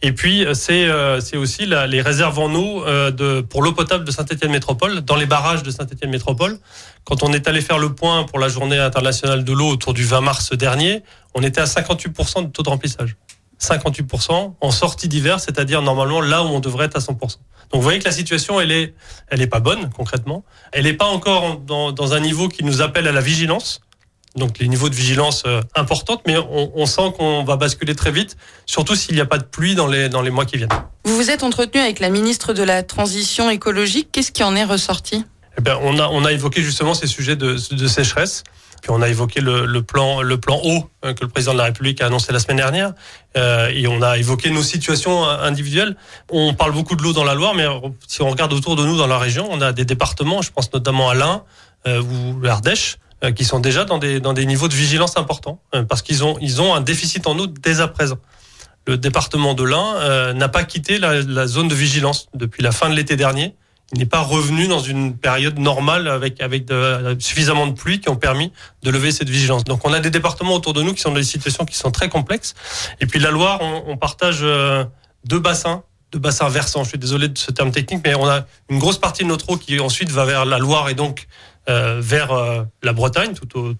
Et 0.01 0.13
puis, 0.13 0.45
c'est 0.53 0.85
euh, 0.85 1.19
c'est 1.19 1.35
aussi 1.35 1.65
la, 1.65 1.85
les 1.85 2.01
réserves 2.01 2.39
en 2.39 2.53
eau 2.55 2.85
euh, 2.85 3.11
de, 3.11 3.41
pour 3.41 3.61
l'eau 3.61 3.73
potable 3.73 4.05
de 4.05 4.11
Saint-Étienne 4.11 4.51
Métropole, 4.51 5.01
dans 5.01 5.17
les 5.17 5.25
barrages 5.25 5.61
de 5.61 5.71
Saint-Étienne 5.71 6.09
Métropole. 6.09 6.57
Quand 7.03 7.21
on 7.23 7.33
est 7.33 7.47
allé 7.47 7.59
faire 7.59 7.79
le 7.79 7.93
point 7.93 8.23
pour 8.23 8.39
la 8.39 8.47
journée 8.47 8.77
internationale 8.77 9.43
de 9.43 9.51
l'eau 9.51 9.67
autour 9.67 9.93
du 9.93 10.05
20 10.05 10.21
mars 10.21 10.53
dernier, 10.53 11.03
on 11.35 11.43
était 11.43 11.59
à 11.59 11.65
58% 11.65 12.45
de 12.45 12.47
taux 12.47 12.63
de 12.63 12.69
remplissage. 12.69 13.17
58% 13.61 14.53
en 14.59 14.71
sortie 14.71 15.07
d'hiver, 15.07 15.39
c'est-à-dire 15.39 15.81
normalement 15.81 16.21
là 16.21 16.43
où 16.43 16.47
on 16.47 16.59
devrait 16.59 16.85
être 16.85 16.95
à 16.95 16.99
100%. 16.99 17.19
Donc 17.19 17.37
vous 17.73 17.81
voyez 17.81 17.99
que 17.99 18.05
la 18.05 18.11
situation, 18.11 18.59
elle 18.59 18.71
est, 18.71 18.93
elle 19.27 19.41
est 19.41 19.47
pas 19.47 19.59
bonne 19.59 19.89
concrètement. 19.89 20.43
Elle 20.71 20.85
n'est 20.85 20.93
pas 20.93 21.05
encore 21.05 21.57
dans, 21.59 21.91
dans, 21.91 22.13
un 22.13 22.19
niveau 22.19 22.47
qui 22.47 22.63
nous 22.63 22.81
appelle 22.81 23.07
à 23.07 23.11
la 23.11 23.21
vigilance. 23.21 23.81
Donc 24.35 24.59
les 24.59 24.67
niveaux 24.67 24.89
de 24.89 24.95
vigilance 24.95 25.43
euh, 25.45 25.61
importantes, 25.75 26.21
mais 26.25 26.37
on, 26.37 26.71
on 26.75 26.85
sent 26.85 27.13
qu'on 27.17 27.43
va 27.43 27.57
basculer 27.57 27.95
très 27.95 28.11
vite, 28.11 28.37
surtout 28.65 28.95
s'il 28.95 29.15
n'y 29.15 29.21
a 29.21 29.25
pas 29.25 29.37
de 29.39 29.43
pluie 29.43 29.75
dans 29.75 29.87
les, 29.87 30.07
dans 30.07 30.21
les 30.21 30.29
mois 30.29 30.45
qui 30.45 30.57
viennent. 30.57 30.69
Vous 31.03 31.15
vous 31.15 31.29
êtes 31.29 31.43
entretenu 31.43 31.81
avec 31.81 31.99
la 31.99 32.09
ministre 32.09 32.53
de 32.53 32.63
la 32.63 32.83
Transition 32.83 33.49
écologique. 33.49 34.09
Qu'est-ce 34.11 34.31
qui 34.31 34.43
en 34.43 34.55
est 34.55 34.63
ressorti? 34.63 35.25
Eh 35.57 35.61
bien, 35.61 35.77
on, 35.81 35.99
a, 35.99 36.07
on 36.07 36.23
a 36.25 36.31
évoqué 36.31 36.61
justement 36.61 36.93
ces 36.93 37.07
sujets 37.07 37.35
de, 37.35 37.57
de 37.71 37.87
sécheresse. 37.87 38.43
Puis 38.81 38.91
on 38.91 39.01
a 39.01 39.09
évoqué 39.09 39.41
le, 39.41 39.65
le, 39.65 39.83
plan, 39.83 40.21
le 40.21 40.39
plan 40.39 40.59
eau 40.63 40.89
hein, 41.03 41.13
que 41.13 41.21
le 41.21 41.29
président 41.29 41.53
de 41.53 41.57
la 41.57 41.65
République 41.65 42.01
a 42.01 42.07
annoncé 42.07 42.31
la 42.31 42.39
semaine 42.39 42.57
dernière. 42.57 42.93
Euh, 43.37 43.69
et 43.73 43.87
on 43.87 44.01
a 44.01 44.17
évoqué 44.17 44.49
nos 44.49 44.63
situations 44.63 45.27
individuelles. 45.27 45.95
On 46.29 46.53
parle 46.53 46.71
beaucoup 46.71 46.95
de 46.95 47.03
l'eau 47.03 47.13
dans 47.13 47.23
la 47.23 47.33
Loire, 47.33 47.53
mais 47.53 47.65
si 48.07 48.21
on 48.21 48.29
regarde 48.29 48.53
autour 48.53 48.75
de 48.75 48.85
nous 48.85 48.97
dans 48.97 49.07
la 49.07 49.17
région, 49.17 49.47
on 49.51 49.61
a 49.61 49.73
des 49.73 49.85
départements, 49.85 50.41
je 50.41 50.51
pense 50.51 50.71
notamment 50.73 51.09
à 51.09 51.15
l'Ain 51.15 51.43
euh, 51.87 52.01
ou 52.01 52.41
l'Ardèche, 52.41 52.97
euh, 53.23 53.31
qui 53.31 53.43
sont 53.43 53.59
déjà 53.59 53.83
dans 53.83 53.97
des, 53.97 54.21
dans 54.21 54.31
des 54.31 54.45
niveaux 54.45 54.69
de 54.69 54.73
vigilance 54.73 55.17
importants, 55.17 55.61
euh, 55.75 55.83
parce 55.83 56.01
qu'ils 56.01 56.23
ont, 56.23 56.37
ils 56.39 56.61
ont 56.61 56.73
un 56.73 56.79
déficit 56.79 57.27
en 57.27 57.37
eau 57.37 57.47
dès 57.47 57.81
à 57.81 57.89
présent. 57.89 58.17
Le 58.87 58.97
département 58.97 59.53
de 59.53 59.63
l'Ain 59.63 59.95
euh, 59.97 60.33
n'a 60.33 60.47
pas 60.47 60.63
quitté 60.63 60.99
la, 60.99 61.21
la 61.21 61.45
zone 61.45 61.67
de 61.67 61.75
vigilance 61.75 62.27
depuis 62.33 62.63
la 62.63 62.71
fin 62.71 62.89
de 62.89 62.95
l'été 62.95 63.17
dernier 63.17 63.55
n'est 63.95 64.05
pas 64.05 64.21
revenu 64.21 64.67
dans 64.67 64.79
une 64.79 65.17
période 65.17 65.57
normale 65.57 66.07
avec 66.07 66.41
avec 66.41 66.65
de, 66.65 67.15
suffisamment 67.19 67.67
de 67.67 67.73
pluie 67.73 67.99
qui 67.99 68.09
ont 68.09 68.15
permis 68.15 68.51
de 68.83 68.91
lever 68.91 69.11
cette 69.11 69.29
vigilance. 69.29 69.63
Donc 69.63 69.85
on 69.85 69.93
a 69.93 69.99
des 69.99 70.11
départements 70.11 70.53
autour 70.53 70.73
de 70.73 70.83
nous 70.83 70.93
qui 70.93 71.01
sont 71.01 71.09
dans 71.09 71.15
des 71.15 71.23
situations 71.23 71.65
qui 71.65 71.75
sont 71.75 71.91
très 71.91 72.09
complexes. 72.09 72.53
Et 72.99 73.05
puis 73.05 73.19
la 73.19 73.31
Loire, 73.31 73.59
on, 73.61 73.97
partage 73.97 74.45
deux 75.25 75.39
bassins, 75.39 75.83
deux 76.11 76.19
bassins 76.19 76.49
versants. 76.49 76.83
Je 76.83 76.89
suis 76.89 76.97
désolé 76.97 77.27
de 77.29 77.37
ce 77.37 77.51
terme 77.51 77.71
technique, 77.71 78.01
mais 78.05 78.15
on 78.15 78.27
a 78.27 78.45
une 78.69 78.79
grosse 78.79 78.97
partie 78.97 79.23
de 79.23 79.27
notre 79.27 79.49
eau 79.49 79.57
qui 79.57 79.79
ensuite 79.79 80.09
va 80.09 80.25
vers 80.25 80.45
la 80.45 80.57
Loire 80.57 80.89
et 80.89 80.95
donc 80.95 81.27
euh, 81.69 81.99
vers 82.01 82.31
euh, 82.31 82.63
la 82.81 82.93
Bretagne, 82.93 83.33
tout, 83.33 83.77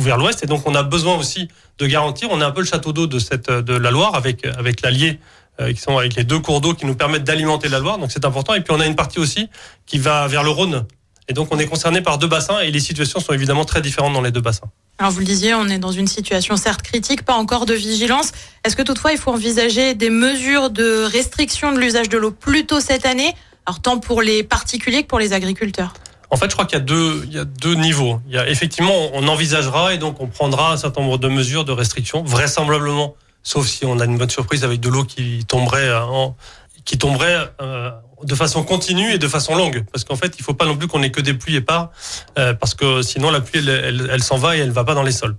vers 0.00 0.18
l'ouest. 0.18 0.42
Et 0.44 0.46
donc 0.46 0.66
on 0.66 0.74
a 0.74 0.82
besoin 0.82 1.16
aussi 1.16 1.48
de 1.78 1.86
garantir. 1.86 2.28
On 2.30 2.40
est 2.40 2.44
un 2.44 2.50
peu 2.50 2.60
le 2.60 2.66
château 2.66 2.92
d'eau 2.92 3.06
de 3.06 3.18
de 3.60 3.74
la 3.74 3.90
Loire 3.90 4.14
avec 4.14 4.44
avec 4.44 4.82
l'Allier 4.82 5.10
euh, 5.10 5.43
qui 5.58 5.80
sont 5.80 5.98
avec 5.98 6.14
les 6.14 6.24
deux 6.24 6.40
cours 6.40 6.60
d'eau 6.60 6.74
qui 6.74 6.86
nous 6.86 6.94
permettent 6.94 7.24
d'alimenter 7.24 7.68
la 7.68 7.78
Loire. 7.78 7.98
Donc 7.98 8.10
c'est 8.12 8.24
important. 8.24 8.54
Et 8.54 8.60
puis 8.60 8.72
on 8.72 8.80
a 8.80 8.86
une 8.86 8.96
partie 8.96 9.18
aussi 9.18 9.48
qui 9.86 9.98
va 9.98 10.26
vers 10.26 10.42
le 10.42 10.50
Rhône. 10.50 10.86
Et 11.28 11.32
donc 11.32 11.48
on 11.52 11.58
est 11.58 11.66
concerné 11.66 12.02
par 12.02 12.18
deux 12.18 12.26
bassins 12.26 12.60
et 12.60 12.70
les 12.70 12.80
situations 12.80 13.20
sont 13.20 13.32
évidemment 13.32 13.64
très 13.64 13.80
différentes 13.80 14.12
dans 14.12 14.20
les 14.20 14.30
deux 14.30 14.40
bassins. 14.40 14.70
Alors 14.98 15.10
vous 15.10 15.20
le 15.20 15.24
disiez, 15.24 15.54
on 15.54 15.68
est 15.68 15.78
dans 15.78 15.90
une 15.90 16.06
situation 16.06 16.56
certes 16.56 16.82
critique, 16.82 17.24
pas 17.24 17.34
encore 17.34 17.66
de 17.66 17.74
vigilance. 17.74 18.32
Est-ce 18.64 18.76
que 18.76 18.82
toutefois 18.82 19.12
il 19.12 19.18
faut 19.18 19.32
envisager 19.32 19.94
des 19.94 20.10
mesures 20.10 20.70
de 20.70 21.04
restriction 21.04 21.72
de 21.72 21.78
l'usage 21.78 22.08
de 22.08 22.18
l'eau 22.18 22.30
plus 22.30 22.66
tôt 22.66 22.80
cette 22.80 23.06
année, 23.06 23.34
alors 23.66 23.80
tant 23.80 23.98
pour 23.98 24.22
les 24.22 24.44
particuliers 24.44 25.02
que 25.02 25.08
pour 25.08 25.18
les 25.18 25.32
agriculteurs 25.32 25.94
en 26.30 26.36
fait, 26.36 26.46
je 26.46 26.54
crois 26.54 26.64
qu'il 26.64 26.76
y 26.76 26.82
a 26.82 26.84
deux, 26.84 27.22
il 27.26 27.32
y 27.32 27.38
a 27.38 27.44
deux 27.44 27.74
niveaux. 27.74 28.18
Il 28.26 28.34
y 28.34 28.38
a 28.38 28.48
effectivement, 28.48 29.10
on 29.12 29.28
envisagera 29.28 29.94
et 29.94 29.98
donc 29.98 30.20
on 30.20 30.26
prendra 30.26 30.72
un 30.72 30.76
certain 30.76 31.02
nombre 31.02 31.18
de 31.18 31.28
mesures 31.28 31.64
de 31.64 31.70
restriction, 31.70 32.24
vraisemblablement 32.24 33.14
sauf 33.44 33.68
si 33.68 33.84
on 33.84 34.00
a 34.00 34.04
une 34.06 34.18
bonne 34.18 34.30
surprise 34.30 34.64
avec 34.64 34.80
de 34.80 34.88
l'eau 34.88 35.04
qui 35.04 35.44
tomberait 35.46 35.94
en, 35.94 36.34
qui 36.84 36.98
tomberait 36.98 37.50
euh, 37.60 37.90
de 38.24 38.34
façon 38.34 38.64
continue 38.64 39.12
et 39.12 39.18
de 39.18 39.28
façon 39.28 39.54
longue. 39.54 39.84
Parce 39.92 40.04
qu'en 40.04 40.16
fait, 40.16 40.34
il 40.38 40.42
faut 40.42 40.54
pas 40.54 40.64
non 40.64 40.76
plus 40.76 40.88
qu'on 40.88 41.02
ait 41.02 41.10
que 41.10 41.20
des 41.20 41.34
pluies 41.34 41.56
épars, 41.56 41.90
euh, 42.38 42.54
parce 42.54 42.74
que 42.74 43.02
sinon 43.02 43.30
la 43.30 43.40
pluie, 43.40 43.60
elle, 43.60 44.08
elle, 44.10 44.22
s'en 44.22 44.36
va 44.36 44.56
et 44.56 44.60
elle 44.60 44.70
va 44.70 44.84
pas 44.84 44.94
dans 44.94 45.02
les 45.02 45.12
sols. 45.12 45.36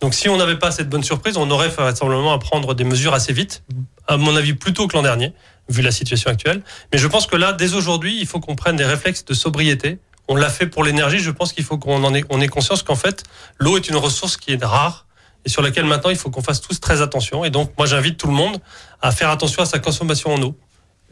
Donc 0.00 0.14
si 0.14 0.28
on 0.28 0.36
n'avait 0.36 0.58
pas 0.58 0.70
cette 0.70 0.88
bonne 0.88 1.04
surprise, 1.04 1.36
on 1.36 1.50
aurait 1.50 1.68
vraisemblablement 1.68 2.32
à 2.32 2.38
prendre 2.38 2.74
des 2.74 2.84
mesures 2.84 3.14
assez 3.14 3.32
vite, 3.32 3.62
à 4.06 4.16
mon 4.16 4.36
avis 4.36 4.54
plus 4.54 4.72
tôt 4.72 4.86
que 4.88 4.96
l'an 4.96 5.02
dernier, 5.02 5.32
vu 5.68 5.82
la 5.82 5.92
situation 5.92 6.30
actuelle. 6.30 6.62
Mais 6.92 6.98
je 6.98 7.06
pense 7.06 7.26
que 7.26 7.36
là, 7.36 7.52
dès 7.52 7.74
aujourd'hui, 7.74 8.18
il 8.20 8.26
faut 8.26 8.40
qu'on 8.40 8.56
prenne 8.56 8.76
des 8.76 8.84
réflexes 8.84 9.24
de 9.24 9.34
sobriété. 9.34 9.98
On 10.26 10.36
l'a 10.36 10.48
fait 10.48 10.66
pour 10.66 10.84
l'énergie, 10.84 11.18
je 11.20 11.30
pense 11.30 11.52
qu'il 11.52 11.64
faut 11.64 11.78
qu'on 11.78 12.02
en 12.02 12.14
ait, 12.14 12.24
on 12.30 12.40
ait 12.40 12.48
conscience 12.48 12.82
qu'en 12.82 12.96
fait, 12.96 13.22
l'eau 13.58 13.76
est 13.76 13.88
une 13.88 13.96
ressource 13.96 14.36
qui 14.36 14.52
est 14.52 14.64
rare, 14.64 15.03
et 15.44 15.48
sur 15.48 15.62
laquelle 15.62 15.84
maintenant 15.84 16.10
il 16.10 16.16
faut 16.16 16.30
qu'on 16.30 16.42
fasse 16.42 16.60
tous 16.60 16.80
très 16.80 17.02
attention. 17.02 17.44
Et 17.44 17.50
donc 17.50 17.72
moi 17.76 17.86
j'invite 17.86 18.18
tout 18.18 18.26
le 18.26 18.32
monde 18.32 18.58
à 19.02 19.12
faire 19.12 19.30
attention 19.30 19.62
à 19.62 19.66
sa 19.66 19.78
consommation 19.78 20.32
en 20.32 20.42
eau, 20.42 20.56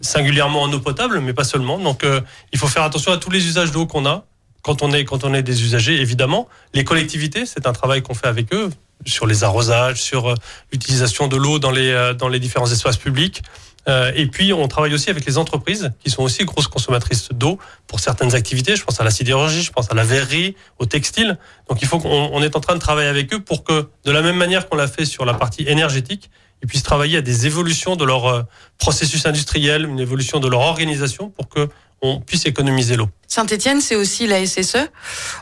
singulièrement 0.00 0.62
en 0.62 0.72
eau 0.72 0.80
potable, 0.80 1.20
mais 1.20 1.32
pas 1.32 1.44
seulement. 1.44 1.78
Donc 1.78 2.04
euh, 2.04 2.20
il 2.52 2.58
faut 2.58 2.68
faire 2.68 2.82
attention 2.82 3.12
à 3.12 3.16
tous 3.16 3.30
les 3.30 3.46
usages 3.46 3.72
d'eau 3.72 3.86
qu'on 3.86 4.06
a, 4.06 4.24
quand 4.62 4.82
on 4.82 4.92
est 4.92 5.04
quand 5.04 5.24
on 5.24 5.34
est 5.34 5.42
des 5.42 5.62
usagers, 5.62 6.00
évidemment. 6.00 6.48
Les 6.74 6.84
collectivités, 6.84 7.46
c'est 7.46 7.66
un 7.66 7.72
travail 7.72 8.02
qu'on 8.02 8.14
fait 8.14 8.28
avec 8.28 8.52
eux 8.54 8.70
sur 9.04 9.26
les 9.26 9.42
arrosages, 9.44 10.00
sur 10.00 10.30
euh, 10.30 10.34
l'utilisation 10.72 11.28
de 11.28 11.36
l'eau 11.36 11.58
dans 11.58 11.70
les 11.70 11.90
euh, 11.90 12.14
dans 12.14 12.28
les 12.28 12.38
différents 12.38 12.70
espaces 12.70 12.96
publics. 12.96 13.42
Euh, 13.88 14.12
et 14.14 14.26
puis, 14.26 14.52
on 14.52 14.68
travaille 14.68 14.94
aussi 14.94 15.10
avec 15.10 15.24
les 15.24 15.38
entreprises 15.38 15.90
qui 16.02 16.10
sont 16.10 16.22
aussi 16.22 16.44
grosses 16.44 16.68
consommatrices 16.68 17.30
d'eau 17.32 17.58
pour 17.86 18.00
certaines 18.00 18.34
activités. 18.34 18.76
Je 18.76 18.84
pense 18.84 19.00
à 19.00 19.04
la 19.04 19.10
sidérurgie, 19.10 19.62
je 19.62 19.72
pense 19.72 19.90
à 19.90 19.94
la 19.94 20.04
verrerie, 20.04 20.54
au 20.78 20.86
textile. 20.86 21.38
Donc, 21.68 21.82
il 21.82 21.88
faut 21.88 21.98
qu'on 21.98 22.42
est 22.42 22.56
en 22.56 22.60
train 22.60 22.74
de 22.74 22.80
travailler 22.80 23.08
avec 23.08 23.32
eux 23.34 23.40
pour 23.40 23.64
que, 23.64 23.88
de 24.04 24.12
la 24.12 24.22
même 24.22 24.36
manière 24.36 24.68
qu'on 24.68 24.76
l'a 24.76 24.88
fait 24.88 25.04
sur 25.04 25.24
la 25.24 25.34
partie 25.34 25.64
énergétique, 25.66 26.30
ils 26.62 26.68
puissent 26.68 26.82
travailler 26.82 27.18
à 27.18 27.22
des 27.22 27.46
évolutions 27.46 27.96
de 27.96 28.04
leur 28.04 28.46
processus 28.78 29.26
industriel, 29.26 29.84
une 29.84 30.00
évolution 30.00 30.40
de 30.40 30.48
leur 30.48 30.60
organisation 30.60 31.28
pour 31.30 31.48
que 31.48 31.68
on 32.02 32.20
puisse 32.20 32.46
économiser 32.46 32.96
l'eau. 32.96 33.08
Saint-Etienne, 33.28 33.80
c'est 33.80 33.94
aussi 33.94 34.26
la 34.26 34.44
SSE. 34.44 34.88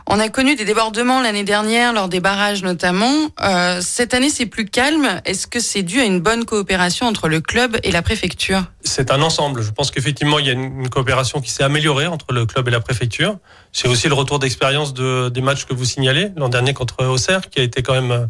On 0.06 0.20
a 0.20 0.28
connu 0.28 0.54
des 0.54 0.66
débordements 0.66 1.22
l'année 1.22 1.42
dernière, 1.42 1.92
lors 1.92 2.08
des 2.08 2.20
barrages 2.20 2.62
notamment. 2.62 3.12
Euh, 3.40 3.80
cette 3.82 4.14
année, 4.14 4.28
c'est 4.28 4.46
plus 4.46 4.66
calme. 4.66 5.20
Est-ce 5.24 5.46
que 5.46 5.58
c'est 5.58 5.82
dû 5.82 6.00
à 6.00 6.04
une 6.04 6.20
bonne 6.20 6.44
coopération 6.44 7.06
entre 7.06 7.28
le 7.28 7.40
club 7.40 7.78
et 7.82 7.90
la 7.90 8.02
préfecture? 8.02 8.62
C'est 8.84 9.10
un 9.10 9.22
ensemble. 9.22 9.62
Je 9.62 9.70
pense 9.70 9.90
qu'effectivement, 9.90 10.38
il 10.38 10.46
y 10.46 10.50
a 10.50 10.52
une 10.52 10.88
coopération 10.90 11.40
qui 11.40 11.50
s'est 11.50 11.64
améliorée 11.64 12.06
entre 12.06 12.32
le 12.32 12.44
club 12.44 12.68
et 12.68 12.70
la 12.70 12.80
préfecture. 12.80 13.38
C'est 13.72 13.88
aussi 13.88 14.08
le 14.08 14.14
retour 14.14 14.38
d'expérience 14.38 14.92
de, 14.92 15.30
des 15.30 15.40
matchs 15.40 15.64
que 15.64 15.72
vous 15.72 15.86
signalez 15.86 16.30
l'an 16.36 16.50
dernier 16.50 16.74
contre 16.74 17.04
Auxerre, 17.06 17.48
qui 17.48 17.58
a 17.58 17.62
été 17.62 17.82
quand 17.82 17.94
même 17.94 18.28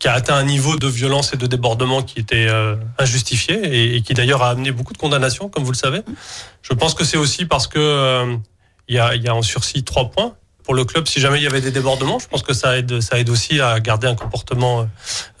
qui 0.00 0.08
a 0.08 0.14
atteint 0.14 0.34
un 0.34 0.44
niveau 0.44 0.76
de 0.76 0.88
violence 0.88 1.34
et 1.34 1.36
de 1.36 1.46
débordement 1.46 2.02
qui 2.02 2.18
était 2.18 2.48
euh, 2.48 2.74
injustifié 2.98 3.94
et, 3.96 4.02
qui 4.02 4.14
d'ailleurs 4.14 4.42
a 4.42 4.48
amené 4.48 4.72
beaucoup 4.72 4.94
de 4.94 4.98
condamnations, 4.98 5.48
comme 5.48 5.62
vous 5.62 5.72
le 5.72 5.76
savez. 5.76 6.00
Je 6.62 6.72
pense 6.72 6.94
que 6.94 7.04
c'est 7.04 7.18
aussi 7.18 7.44
parce 7.44 7.66
que 7.66 7.78
euh, 7.78 8.36
il 8.88 8.96
y, 8.96 8.98
a, 8.98 9.14
y 9.14 9.28
a 9.28 9.34
en 9.34 9.42
sursis 9.42 9.84
trois 9.84 10.10
points 10.10 10.34
pour 10.64 10.74
le 10.74 10.84
club 10.84 11.06
si 11.06 11.20
jamais 11.20 11.38
il 11.38 11.44
y 11.44 11.46
avait 11.46 11.60
des 11.60 11.70
débordements. 11.70 12.18
Je 12.18 12.28
pense 12.28 12.42
que 12.42 12.54
ça 12.54 12.78
aide, 12.78 13.00
ça 13.00 13.18
aide 13.18 13.28
aussi 13.28 13.60
à 13.60 13.78
garder 13.78 14.08
un 14.08 14.14
comportement 14.14 14.88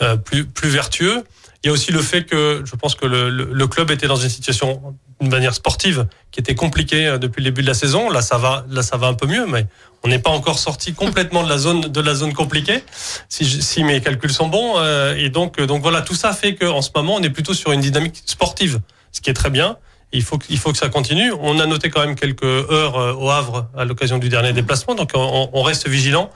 euh, 0.02 0.16
plus, 0.16 0.44
plus 0.44 0.68
vertueux. 0.68 1.24
Il 1.64 1.68
y 1.68 1.70
a 1.70 1.72
aussi 1.72 1.90
le 1.90 2.02
fait 2.02 2.24
que 2.24 2.62
je 2.64 2.76
pense 2.76 2.94
que 2.94 3.06
le, 3.06 3.30
le, 3.30 3.66
club 3.66 3.90
était 3.90 4.06
dans 4.06 4.16
une 4.16 4.28
situation, 4.28 4.94
d'une 5.20 5.30
manière 5.30 5.54
sportive, 5.54 6.06
qui 6.30 6.40
était 6.40 6.54
compliquée 6.54 7.06
euh, 7.06 7.18
depuis 7.18 7.40
le 7.42 7.50
début 7.50 7.62
de 7.62 7.66
la 7.66 7.74
saison. 7.74 8.10
Là, 8.10 8.22
ça 8.22 8.38
va, 8.38 8.64
là, 8.68 8.82
ça 8.82 8.96
va 8.96 9.06
un 9.08 9.14
peu 9.14 9.26
mieux, 9.26 9.46
mais 9.46 9.66
on 10.02 10.08
n'est 10.08 10.18
pas 10.18 10.30
encore 10.30 10.58
sorti 10.58 10.94
complètement 10.94 11.42
de 11.42 11.48
la 11.48 11.58
zone 11.58 11.82
de 11.82 12.00
la 12.00 12.14
zone 12.14 12.32
compliquée, 12.32 12.82
si, 13.28 13.44
si 13.44 13.84
mes 13.84 14.00
calculs 14.00 14.32
sont 14.32 14.48
bons. 14.48 14.74
Euh, 14.78 15.14
et 15.16 15.28
donc, 15.28 15.60
donc 15.60 15.82
voilà, 15.82 16.02
tout 16.02 16.14
ça 16.14 16.32
fait 16.32 16.54
qu'en 16.54 16.82
ce 16.82 16.90
moment, 16.94 17.16
on 17.16 17.22
est 17.22 17.30
plutôt 17.30 17.54
sur 17.54 17.72
une 17.72 17.80
dynamique 17.80 18.22
sportive, 18.26 18.80
ce 19.12 19.20
qui 19.20 19.30
est 19.30 19.34
très 19.34 19.50
bien. 19.50 19.76
Il 20.12 20.22
faut, 20.22 20.38
il 20.48 20.58
faut 20.58 20.72
que 20.72 20.78
ça 20.78 20.88
continue. 20.88 21.32
On 21.40 21.60
a 21.60 21.66
noté 21.66 21.88
quand 21.88 22.00
même 22.00 22.16
quelques 22.16 22.42
heures 22.42 22.98
euh, 22.98 23.12
au 23.12 23.30
Havre 23.30 23.68
à 23.76 23.84
l'occasion 23.84 24.18
du 24.18 24.28
dernier 24.28 24.52
déplacement, 24.52 24.94
donc 24.94 25.10
on, 25.14 25.50
on 25.52 25.62
reste 25.62 25.88
vigilant. 25.88 26.30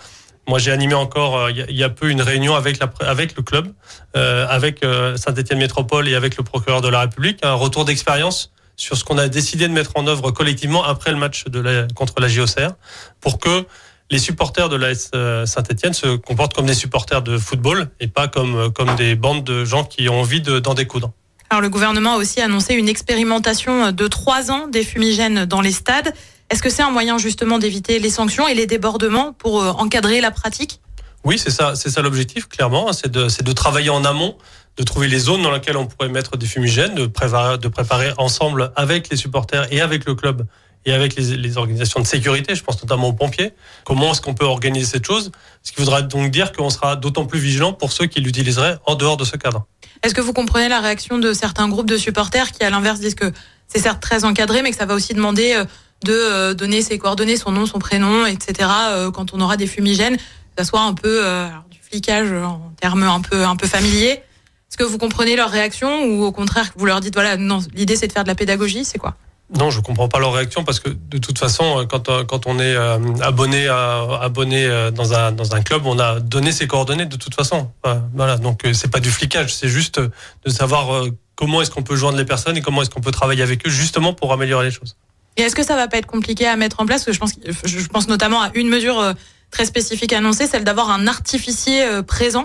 Moi, 0.47 0.59
j'ai 0.59 0.73
animé 0.73 0.95
encore 0.95 1.38
euh, 1.38 1.50
il 1.50 1.76
y, 1.76 1.85
a 1.85 1.88
peu 1.88 2.11
une 2.11 2.21
réunion 2.21 2.55
avec, 2.55 2.79
la, 2.79 2.93
avec 3.00 3.37
le 3.37 3.43
club, 3.43 3.69
euh, 4.17 4.47
avec 4.49 4.85
euh, 4.85 5.17
Saint-Étienne 5.17 5.59
Métropole 5.59 6.07
et 6.09 6.14
avec 6.14 6.37
le 6.37 6.45
procureur 6.45 6.83
de 6.83 6.88
la 6.88 7.00
République, 7.00 7.38
un 7.43 7.55
retour 7.55 7.85
d'expérience 7.85 8.53
sur 8.76 8.97
ce 8.97 9.04
qu'on 9.04 9.19
a 9.19 9.28
décidé 9.28 9.69
de 9.69 9.73
mettre 9.73 9.93
en 9.95 10.07
œuvre 10.07 10.31
collectivement 10.31 10.85
après 10.85 11.11
le 11.11 11.16
match 11.16 11.45
de 11.45 11.61
la, 11.61 11.87
contre 11.95 12.21
la 12.21 12.28
JOCR, 12.28 12.73
pour 13.21 13.38
que 13.38 13.64
les 14.11 14.19
supporters 14.19 14.69
de 14.69 14.76
l'AS 14.76 15.11
Saint-Etienne 15.47 15.95
se 15.95 16.16
comportent 16.16 16.54
comme 16.54 16.66
des 16.66 16.75
supporters 16.75 17.23
de 17.23 17.38
football 17.38 17.88
et 18.00 18.09
pas 18.09 18.28
comme, 18.28 18.73
comme 18.73 18.95
des 18.97 19.14
bandes 19.14 19.45
de 19.45 19.64
gens 19.64 19.85
qui 19.85 20.09
ont 20.09 20.21
envie 20.21 20.43
d'en 20.43 20.75
découdre. 20.75 21.12
Alors 21.50 21.62
le 21.62 21.69
gouvernement 21.69 22.14
a 22.14 22.16
aussi 22.16 22.40
annoncé 22.40 22.75
une 22.75 22.88
expérimentation 22.88 23.93
de 23.93 24.09
trois 24.09 24.50
ans 24.50 24.69
des 24.69 24.85
fumigènes 24.85 25.45
dans 25.45 25.61
les 25.61 25.73
stades. 25.73 26.12
Est-ce 26.50 26.62
que 26.62 26.71
c'est 26.71 26.83
un 26.83 26.90
moyen 26.90 27.16
justement 27.19 27.59
d'éviter 27.59 27.99
les 27.99 28.11
sanctions 28.11 28.47
et 28.47 28.54
les 28.54 28.66
débordements 28.66 29.33
pour 29.33 29.62
euh, 29.62 29.71
encadrer 29.71 30.21
la 30.21 30.31
pratique? 30.31 30.81
Oui, 31.25 31.38
c'est 31.38 31.50
ça, 31.50 31.75
c'est 31.75 31.88
ça 31.88 32.02
l'objectif, 32.02 32.49
clairement, 32.49 32.93
c'est 32.93 33.11
de, 33.11 33.28
de 33.43 33.52
travailler 33.52 33.90
en 33.90 34.04
amont, 34.04 34.37
de 34.76 34.83
trouver 34.83 35.09
les 35.09 35.19
zones 35.19 35.43
dans 35.43 35.52
lesquelles 35.52 35.76
on 35.76 35.87
pourrait 35.87 36.09
mettre 36.09 36.37
des 36.37 36.47
fumigènes, 36.47 36.95
de 36.95 37.07
préparer, 37.07 38.12
ensemble 38.19 38.73
avec 38.76 39.09
les 39.09 39.16
supporters 39.16 39.72
et 39.72 39.81
avec 39.81 40.05
le 40.05 40.14
club 40.14 40.46
et 40.87 40.92
avec 40.92 41.16
les, 41.16 41.57
organisations 41.57 42.01
de 42.01 42.07
sécurité, 42.07 42.55
je 42.55 42.62
pense 42.62 42.83
notamment 42.83 43.09
aux 43.09 43.12
pompiers, 43.14 43.55
comment 43.85 44.12
est-ce 44.12 44.20
qu'on 44.20 44.35
peut 44.35 44.44
organiser 44.44 44.85
cette 44.85 45.07
chose? 45.07 45.33
Ce 45.62 45.72
qui 45.72 45.81
voudra 45.81 46.03
donc 46.03 46.31
dire 46.31 46.53
qu'on 46.53 46.68
sera 46.68 46.96
d'autant 46.96 47.25
plus 47.25 47.38
vigilant 47.38 47.72
pour 47.72 47.90
ceux 47.90 48.05
qui 48.05 48.20
l'utiliseraient 48.20 48.77
en 48.85 48.94
dehors 48.94 49.16
de 49.16 49.25
ce 49.25 49.37
cadre. 49.37 49.64
Est-ce 50.03 50.14
que 50.14 50.20
vous 50.20 50.35
comprenez 50.35 50.68
la 50.68 50.81
réaction 50.81 51.18
de 51.18 51.33
certains 51.33 51.68
groupes 51.68 51.88
de 51.88 51.96
supporters 51.96 52.53
qui, 52.53 52.62
à 52.64 52.68
l'inverse, 52.68 53.01
disent 53.01 53.14
que 53.14 53.33
c'est 53.66 53.79
certes 53.79 54.03
très 54.03 54.25
encadré, 54.25 54.61
mais 54.61 54.70
que 54.70 54.77
ça 54.77 54.85
va 54.85 54.94
aussi 54.94 55.14
demander 55.14 55.55
euh, 55.55 55.64
de 56.05 56.12
euh, 56.12 56.55
donner 56.55 56.83
ses 56.83 56.99
coordonnées, 56.99 57.38
son 57.38 57.53
nom, 57.53 57.64
son 57.64 57.79
prénom, 57.79 58.27
etc. 58.27 58.68
Euh, 58.90 59.11
quand 59.11 59.33
on 59.33 59.40
aura 59.40 59.57
des 59.57 59.66
fumigènes, 59.66 60.18
que 60.18 60.22
ça 60.59 60.64
soit 60.64 60.83
un 60.83 60.92
peu 60.92 61.25
du 61.70 61.79
flicage 61.81 62.31
en 62.33 62.72
termes 62.81 63.03
un 63.05 63.20
peu 63.20 63.44
un 63.44 63.57
peu 63.57 63.66
familiers? 63.66 64.22
Est-ce 64.75 64.85
que 64.85 64.91
vous 64.91 64.99
comprenez 64.99 65.37
leur 65.37 65.51
réaction 65.51 66.03
ou 66.03 66.25
au 66.25 66.33
contraire 66.33 66.73
vous 66.75 66.85
leur 66.85 66.99
dites 66.99 67.15
voilà 67.15 67.37
non 67.37 67.61
l'idée 67.75 67.95
c'est 67.95 68.09
de 68.09 68.13
faire 68.13 68.25
de 68.25 68.29
la 68.29 68.35
pédagogie 68.35 68.85
c'est 68.85 68.99
quoi? 68.99 69.15
Non, 69.57 69.71
je 69.71 69.79
comprends 69.79 70.09
pas 70.09 70.19
leur 70.19 70.33
réaction 70.33 70.65
parce 70.65 70.81
que 70.81 70.89
de 70.89 71.19
toute 71.19 71.39
façon, 71.39 71.87
quand, 71.89 72.11
quand 72.27 72.47
on 72.47 72.59
est 72.59 72.75
abonné 73.23 73.69
à, 73.69 74.03
abonné 74.21 74.67
dans 74.93 75.13
un 75.15 75.31
dans 75.31 75.55
un 75.55 75.63
club, 75.63 75.87
on 75.87 76.01
a 76.01 76.19
donné 76.19 76.51
ses 76.51 76.67
coordonnées 76.67 77.07
de 77.07 77.15
toute 77.15 77.37
façon. 77.37 77.71
Voilà, 78.15 78.37
donc 78.37 78.63
c'est 78.73 78.91
pas 78.91 78.99
du 78.99 79.11
flicage, 79.11 79.55
c'est 79.55 79.69
juste 79.69 80.01
de 80.01 80.51
savoir 80.51 81.05
comment 81.37 81.63
est-ce 81.63 81.71
qu'on 81.71 81.85
peut 81.85 81.95
joindre 81.95 82.19
les 82.19 82.25
personnes 82.25 82.57
et 82.57 82.63
comment 82.63 82.83
est-ce 82.83 82.91
qu'on 82.91 83.01
peut 83.01 83.13
travailler 83.13 83.45
avec 83.45 83.65
eux 83.65 83.71
justement 83.71 84.13
pour 84.13 84.33
améliorer 84.33 84.65
les 84.65 84.73
choses. 84.73 84.97
Et 85.37 85.43
est-ce 85.43 85.55
que 85.55 85.63
ça 85.63 85.77
va 85.77 85.87
pas 85.87 85.99
être 85.99 86.07
compliqué 86.07 86.49
à 86.49 86.57
mettre 86.57 86.81
en 86.81 86.87
place? 86.87 87.05
Parce 87.05 87.07
que 87.07 87.13
je 87.13 87.19
pense, 87.21 87.35
je 87.65 87.87
pense 87.87 88.09
notamment 88.09 88.41
à 88.41 88.51
une 88.55 88.69
mesure 88.69 88.99
euh, 88.99 89.13
très 89.51 89.67
spécifique 89.67 90.13
annoncée, 90.13 90.47
celle 90.47 90.65
d'avoir 90.65 90.91
un 90.91 91.07
artificier 91.07 91.85
euh, 91.85 92.03
présent. 92.03 92.45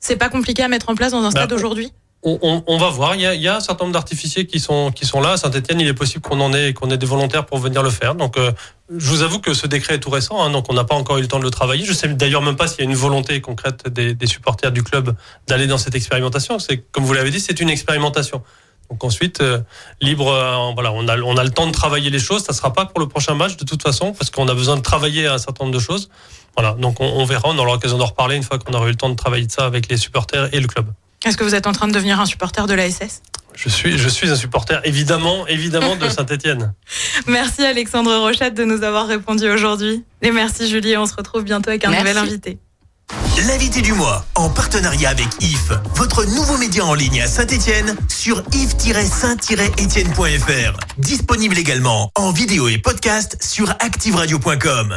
C'est 0.00 0.16
pas 0.16 0.28
compliqué 0.28 0.62
à 0.62 0.68
mettre 0.68 0.88
en 0.88 0.94
place 0.94 1.12
dans 1.12 1.22
un 1.24 1.30
stade 1.30 1.50
bah, 1.50 1.56
aujourd'hui 1.56 1.92
on, 2.26 2.64
on, 2.66 2.78
va 2.78 2.90
voir. 2.90 3.14
Il 3.14 3.20
y, 3.20 3.26
a, 3.26 3.34
il 3.34 3.40
y, 3.40 3.46
a, 3.46 3.56
un 3.56 3.60
certain 3.60 3.84
nombre 3.84 3.94
d'artificiers 3.94 4.46
qui 4.46 4.58
sont 4.58 4.90
qui 4.90 5.06
sont 5.06 5.20
là. 5.20 5.32
À 5.32 5.36
Saint-Etienne, 5.36 5.80
il 5.80 5.86
est 5.86 5.94
possible 5.94 6.22
qu'on 6.22 6.40
en 6.40 6.52
ait 6.52 6.72
qu'on 6.72 6.90
ait 6.90 6.98
des 6.98 7.06
volontaires 7.06 7.46
pour 7.46 7.58
venir 7.58 7.82
le 7.82 7.90
faire. 7.90 8.16
Donc, 8.16 8.36
euh, 8.36 8.50
je 8.90 9.08
vous 9.08 9.22
avoue 9.22 9.38
que 9.38 9.54
ce 9.54 9.66
décret 9.66 9.94
est 9.94 10.00
tout 10.00 10.10
récent, 10.10 10.42
hein, 10.42 10.50
donc 10.50 10.66
on 10.68 10.74
n'a 10.74 10.84
pas 10.84 10.96
encore 10.96 11.18
eu 11.18 11.20
le 11.20 11.28
temps 11.28 11.38
de 11.38 11.44
le 11.44 11.50
travailler. 11.50 11.84
Je 11.84 11.92
sais 11.92 12.08
d'ailleurs 12.08 12.42
même 12.42 12.56
pas 12.56 12.66
s'il 12.66 12.80
y 12.80 12.82
a 12.82 12.90
une 12.90 12.96
volonté 12.96 13.40
concrète 13.40 13.88
des, 13.88 14.14
des 14.14 14.26
supporters 14.26 14.72
du 14.72 14.82
club 14.82 15.14
d'aller 15.46 15.66
dans 15.66 15.78
cette 15.78 15.94
expérimentation. 15.94 16.58
C'est 16.58 16.78
comme 16.78 17.04
vous 17.04 17.12
l'avez 17.12 17.30
dit, 17.30 17.40
c'est 17.40 17.60
une 17.60 17.70
expérimentation. 17.70 18.42
Donc 18.90 19.04
ensuite, 19.04 19.40
euh, 19.40 19.60
libre, 20.00 20.28
euh, 20.28 20.72
voilà, 20.74 20.92
on 20.92 21.08
a, 21.08 21.18
on 21.18 21.36
a 21.36 21.44
le 21.44 21.50
temps 21.50 21.66
de 21.66 21.72
travailler 21.72 22.10
les 22.10 22.18
choses. 22.18 22.44
Ça 22.44 22.52
sera 22.52 22.72
pas 22.72 22.86
pour 22.86 23.00
le 23.00 23.08
prochain 23.08 23.34
match 23.34 23.56
de 23.56 23.64
toute 23.64 23.82
façon, 23.82 24.12
parce 24.12 24.30
qu'on 24.30 24.48
a 24.48 24.54
besoin 24.54 24.76
de 24.76 24.82
travailler 24.82 25.26
un 25.26 25.38
certain 25.38 25.64
nombre 25.64 25.76
de 25.76 25.82
choses. 25.82 26.08
Voilà, 26.56 26.72
donc 26.72 27.00
on, 27.00 27.24
verra, 27.24 27.48
on 27.50 27.58
aura 27.58 27.72
l'occasion 27.72 27.98
d'en 27.98 28.06
reparler 28.06 28.36
une 28.36 28.42
fois 28.42 28.58
qu'on 28.58 28.72
aura 28.72 28.86
eu 28.86 28.90
le 28.90 28.94
temps 28.96 29.10
de 29.10 29.14
travailler 29.14 29.46
de 29.46 29.52
ça 29.52 29.66
avec 29.66 29.88
les 29.88 29.98
supporters 29.98 30.48
et 30.54 30.60
le 30.60 30.66
club. 30.66 30.86
Est-ce 31.24 31.36
que 31.36 31.44
vous 31.44 31.54
êtes 31.54 31.66
en 31.66 31.72
train 31.72 31.88
de 31.88 31.92
devenir 31.92 32.20
un 32.20 32.26
supporter 32.26 32.66
de 32.66 32.74
l'ASS 32.74 33.22
je 33.54 33.70
suis, 33.70 33.96
je 33.96 34.08
suis 34.08 34.30
un 34.30 34.36
supporter 34.36 34.82
évidemment, 34.84 35.46
évidemment 35.46 35.96
de 35.96 36.10
Saint-Etienne. 36.10 36.74
merci 37.26 37.64
Alexandre 37.64 38.14
Rochette 38.18 38.52
de 38.52 38.64
nous 38.64 38.82
avoir 38.82 39.06
répondu 39.06 39.48
aujourd'hui. 39.48 40.04
Et 40.20 40.30
merci 40.30 40.68
Julie, 40.68 40.94
on 40.98 41.06
se 41.06 41.14
retrouve 41.14 41.42
bientôt 41.42 41.70
avec 41.70 41.84
un 41.86 41.90
nouvel 41.90 42.18
invité. 42.18 42.58
L'invité 43.44 43.82
du 43.82 43.92
mois, 43.92 44.24
en 44.34 44.48
partenariat 44.48 45.10
avec 45.10 45.28
IF, 45.40 45.70
votre 45.94 46.24
nouveau 46.24 46.56
média 46.56 46.86
en 46.86 46.94
ligne 46.94 47.20
à 47.20 47.26
Saint-Etienne, 47.26 47.94
sur 48.08 48.42
if-saint-etienne.fr. 48.52 50.72
Disponible 50.96 51.58
également 51.58 52.10
en 52.14 52.32
vidéo 52.32 52.68
et 52.68 52.78
podcast 52.78 53.36
sur 53.42 53.68
activeradio.com. 53.68 54.96